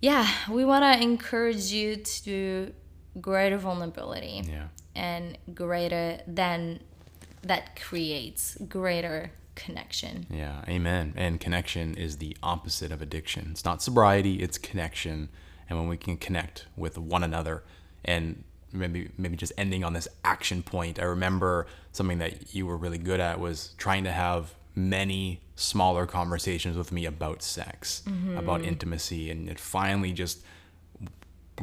yeah, 0.00 0.26
we 0.50 0.64
want 0.64 0.84
to 0.84 1.02
encourage 1.02 1.66
you 1.72 1.96
to 1.96 2.72
greater 3.20 3.58
vulnerability 3.58 4.42
yeah. 4.48 4.68
and 4.94 5.36
greater 5.54 6.20
than 6.26 6.80
that 7.42 7.80
creates 7.80 8.56
greater 8.68 9.32
connection. 9.54 10.26
Yeah, 10.30 10.62
amen. 10.68 11.14
And 11.16 11.40
connection 11.40 11.94
is 11.94 12.18
the 12.18 12.36
opposite 12.42 12.92
of 12.92 13.02
addiction. 13.02 13.48
It's 13.50 13.64
not 13.64 13.82
sobriety, 13.82 14.36
it's 14.36 14.58
connection. 14.58 15.28
And 15.68 15.78
when 15.78 15.88
we 15.88 15.96
can 15.96 16.16
connect 16.16 16.66
with 16.76 16.98
one 16.98 17.22
another 17.22 17.62
and 18.04 18.44
maybe 18.72 19.10
maybe 19.16 19.36
just 19.36 19.52
ending 19.56 19.84
on 19.84 19.92
this 19.92 20.08
action 20.24 20.62
point, 20.62 20.98
I 20.98 21.04
remember 21.04 21.66
something 21.92 22.18
that 22.18 22.54
you 22.54 22.66
were 22.66 22.76
really 22.76 22.98
good 22.98 23.20
at 23.20 23.40
was 23.40 23.74
trying 23.78 24.04
to 24.04 24.12
have 24.12 24.54
many 24.74 25.40
smaller 25.56 26.06
conversations 26.06 26.76
with 26.76 26.92
me 26.92 27.04
about 27.04 27.42
sex, 27.42 28.02
mm-hmm. 28.06 28.36
about 28.36 28.62
intimacy, 28.62 29.30
and 29.30 29.48
it 29.48 29.58
finally 29.58 30.12
just 30.12 30.40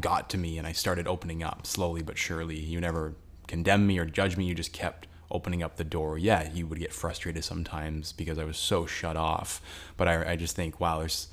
got 0.02 0.30
to 0.30 0.38
me 0.38 0.58
and 0.58 0.68
I 0.68 0.74
started 0.74 1.08
opening 1.08 1.42
up 1.42 1.66
slowly 1.66 2.02
but 2.02 2.18
surely. 2.18 2.60
You 2.60 2.82
never 2.82 3.14
condemned 3.48 3.88
me 3.88 3.98
or 3.98 4.06
judged 4.06 4.38
me, 4.38 4.46
you 4.46 4.54
just 4.54 4.74
kept 4.74 5.08
opening 5.32 5.64
up 5.64 5.78
the 5.78 5.84
door. 5.84 6.18
Yeah, 6.18 6.52
you 6.52 6.68
would 6.68 6.80
get 6.80 6.94
frustrated 6.94 7.44
sometimes 7.44 8.12
because 8.12 8.38
I 8.38 8.44
was 8.44 8.58
so 8.58 8.86
shut 8.86 9.18
off. 9.18 9.62
But 9.98 10.08
I, 10.08 10.32
I 10.32 10.36
just 10.36 10.56
think, 10.56 10.80
wow, 10.80 11.00
there's 11.00 11.28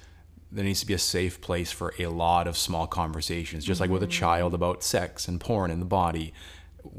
there 0.53 0.65
needs 0.65 0.81
to 0.81 0.87
be 0.87 0.95
a 0.95 0.99
safe 0.99 1.41
place 1.41 1.73
for 1.73 1.95
a 1.99 2.07
lot 2.07 2.47
of 2.47 2.59
small 2.59 2.87
conversations, 2.87 3.65
just 3.65 3.81
like 3.81 3.91
with 3.91 4.03
a 4.03 4.07
mm-hmm. 4.07 4.13
child 4.13 4.55
about 4.55 4.83
sex 4.83 5.27
and 5.27 5.41
porn 5.41 5.71
and 5.71 5.81
the 5.81 5.87
body. 5.87 6.35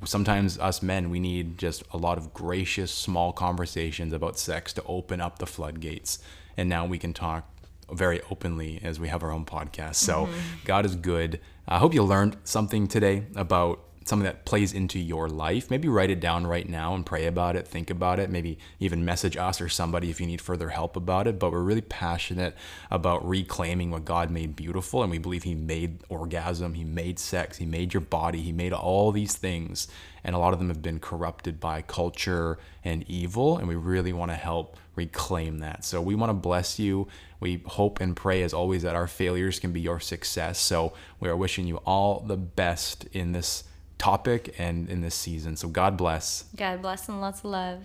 Sometimes 0.06 0.58
us 0.58 0.82
men, 0.82 1.10
we 1.10 1.20
need 1.20 1.58
just 1.58 1.84
a 1.92 1.98
lot 1.98 2.18
of 2.18 2.34
gracious, 2.34 2.92
small 2.92 3.32
conversations 3.32 4.12
about 4.12 4.40
sex 4.40 4.74
to 4.74 4.84
open 4.84 5.22
up 5.22 5.40
the 5.40 5.46
floodgates. 5.46 6.20
And 6.58 6.68
now 6.68 6.86
we 6.86 6.98
can 6.98 7.14
talk 7.14 7.48
very 7.92 8.22
openly 8.32 8.80
as 8.82 9.00
we 9.00 9.10
have 9.10 9.22
our 9.22 9.32
own 9.32 9.46
podcast. 9.46 9.96
So 9.96 10.26
mm-hmm. 10.26 10.40
God 10.66 10.86
is 10.86 10.96
good. 10.96 11.40
I 11.68 11.78
hope 11.78 11.94
you 11.94 12.04
learned 12.04 12.38
something 12.44 12.88
today 12.88 13.26
about 13.36 13.82
something 14.06 14.26
that 14.26 14.46
plays 14.46 14.74
into 14.74 15.00
your 15.00 15.30
life, 15.30 15.70
maybe 15.70 15.88
write 15.88 16.10
it 16.10 16.20
down 16.20 16.46
right 16.48 16.68
now 16.68 16.96
and 16.96 17.06
pray 17.06 17.26
about 17.26 17.56
it, 17.56 17.68
think 17.68 17.90
about 17.90 18.20
it, 18.20 18.30
maybe 18.30 18.58
even 18.80 19.06
message 19.06 19.38
us 19.38 19.62
or 19.62 19.70
somebody 19.70 20.10
if 20.10 20.20
you 20.20 20.28
need 20.28 20.42
further 20.42 20.70
help 20.70 20.96
about 20.96 21.28
it. 21.28 21.40
But 21.40 21.52
we're 21.52 21.62
really 21.62 21.82
passionate 21.82 22.56
about 22.92 23.28
reclaiming 23.28 23.92
what 23.92 24.06
God 24.06 24.30
made 24.30 24.56
beautiful. 24.56 25.02
And 25.02 25.12
we 25.12 25.18
believe 25.18 25.44
He 25.44 25.56
made 25.56 26.00
orgasm, 26.10 26.74
He 26.74 26.84
made 26.84 27.20
sex, 27.20 27.58
He 27.58 27.66
made 27.66 27.94
your 27.94 28.02
body, 28.02 28.42
He 28.42 28.52
made 28.52 28.74
all 28.74 29.12
these 29.12 29.36
things. 29.36 29.88
And 30.24 30.36
a 30.36 30.40
lot 30.40 30.54
of 30.54 30.60
them 30.60 30.70
have 30.70 30.82
been 30.82 31.00
corrupted 31.00 31.60
by 31.60 31.82
culture 31.82 32.58
and 32.84 33.04
evil. 33.10 33.58
And 33.58 33.68
we 33.68 33.76
really 33.76 34.14
want 34.14 34.32
to 34.32 34.36
help 34.36 34.78
reclaim 34.96 35.60
that. 35.60 35.84
So 35.84 36.02
we 36.02 36.16
want 36.16 36.30
to 36.30 36.34
bless 36.34 36.80
you. 36.80 37.08
We 37.40 37.62
hope 37.66 38.00
and 38.00 38.16
pray, 38.16 38.42
as 38.44 38.54
always, 38.54 38.84
that 38.84 38.96
our 38.96 39.08
failures 39.08 39.60
can 39.60 39.74
be 39.74 39.82
your 39.82 40.00
success. 40.00 40.60
So 40.60 40.94
we 41.20 41.28
are 41.30 41.36
wishing 41.36 41.68
you 41.68 41.78
all 41.78 42.22
the 42.22 42.38
best 42.38 43.06
in 43.12 43.34
this 43.34 43.66
topic 44.04 44.54
and 44.58 44.90
in 44.90 45.00
this 45.00 45.16
season. 45.16 45.56
So 45.56 45.70
God 45.70 45.96
bless. 45.96 46.44
God 46.58 46.82
bless 46.82 47.08
and 47.08 47.22
lots 47.22 47.40
of 47.40 47.46
love. 47.46 47.84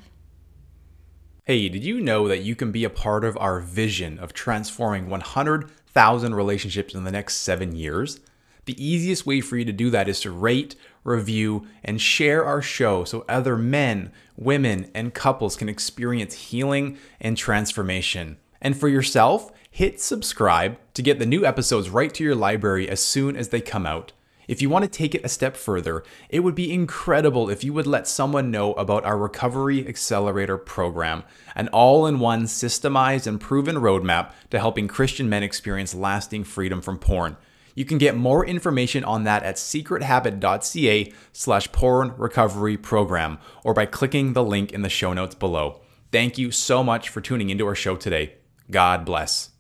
Hey, 1.45 1.69
did 1.69 1.85
you 1.85 2.01
know 2.01 2.27
that 2.27 2.43
you 2.43 2.57
can 2.57 2.73
be 2.73 2.83
a 2.83 2.91
part 2.91 3.25
of 3.25 3.39
our 3.39 3.61
vision 3.61 4.19
of 4.19 4.33
transforming 4.33 5.09
100,000 5.09 6.35
relationships 6.35 6.93
in 6.93 7.05
the 7.05 7.13
next 7.13 7.37
seven 7.37 7.77
years? 7.77 8.19
The 8.65 8.85
easiest 8.85 9.27
way 9.27 9.41
for 9.41 9.57
you 9.57 9.65
to 9.65 9.73
do 9.73 9.91
that 9.91 10.09
is 10.09 10.19
to 10.23 10.33
rate, 10.33 10.75
review, 11.05 11.69
and 11.85 12.01
share 12.01 12.45
our 12.45 12.61
show 12.61 13.05
so 13.05 13.25
other 13.29 13.57
men, 13.57 14.11
women, 14.37 14.91
and 14.97 15.15
couples 15.15 15.55
can 15.55 15.69
experience 15.69 16.35
healing 16.35 16.99
and 17.21 17.37
transformation. 17.37 18.39
And 18.61 18.77
for 18.77 18.89
yourself, 18.89 19.53
hit 19.71 20.01
subscribe 20.01 20.79
to 20.95 21.03
get 21.03 21.21
the 21.21 21.27
new 21.27 21.47
episodes 21.47 21.91
right 21.91 22.13
to 22.15 22.25
your 22.25 22.35
library 22.35 22.89
as 22.89 23.01
soon 23.01 23.37
as 23.37 23.51
they 23.51 23.61
come 23.61 23.87
out. 23.87 24.13
If 24.49 24.63
you 24.63 24.71
want 24.71 24.85
to 24.85 24.91
take 24.91 25.15
it 25.15 25.25
a 25.25 25.29
step 25.29 25.59
further, 25.59 26.03
it 26.31 26.41
would 26.41 26.55
be 26.55 26.73
incredible 26.73 27.51
if 27.51 27.63
you 27.63 27.75
would 27.75 27.87
let 27.87 28.09
someone 28.09 28.51
know 28.51 28.73
about 28.73 29.05
our 29.05 29.19
Recovery 29.19 29.87
Accelerator 29.87 30.57
program, 30.57 31.23
an 31.55 31.69
all 31.69 32.07
in 32.07 32.19
one 32.19 32.45
systemized 32.45 33.27
and 33.27 33.39
proven 33.39 33.77
roadmap 33.77 34.33
to 34.51 34.59
helping 34.59 34.89
Christian 34.89 35.29
men 35.29 35.43
experience 35.43 35.95
lasting 35.95 36.45
freedom 36.45 36.81
from 36.81 36.99
porn. 36.99 37.37
You 37.75 37.85
can 37.85 37.99
get 37.99 38.17
more 38.17 38.45
information 38.45 39.05
on 39.05 39.25
that 39.25 39.43
at 39.43 39.57
secrethabit.ca 39.57 41.13
slash 41.33 41.71
porn 41.71 42.15
recovery 42.17 42.79
program 42.79 43.39
or 43.63 43.75
by 43.75 43.85
clicking 43.85 44.33
the 44.33 44.43
link 44.43 44.73
in 44.73 44.81
the 44.81 44.89
show 44.89 45.13
notes 45.13 45.35
below. 45.35 45.83
Thank 46.11 46.39
you 46.39 46.51
so 46.51 46.83
much 46.83 47.11
for 47.11 47.21
tuning 47.21 47.51
into 47.51 47.67
our 47.67 47.75
show 47.75 47.97
today. 47.97 48.37
God 48.71 49.05
bless. 49.05 49.51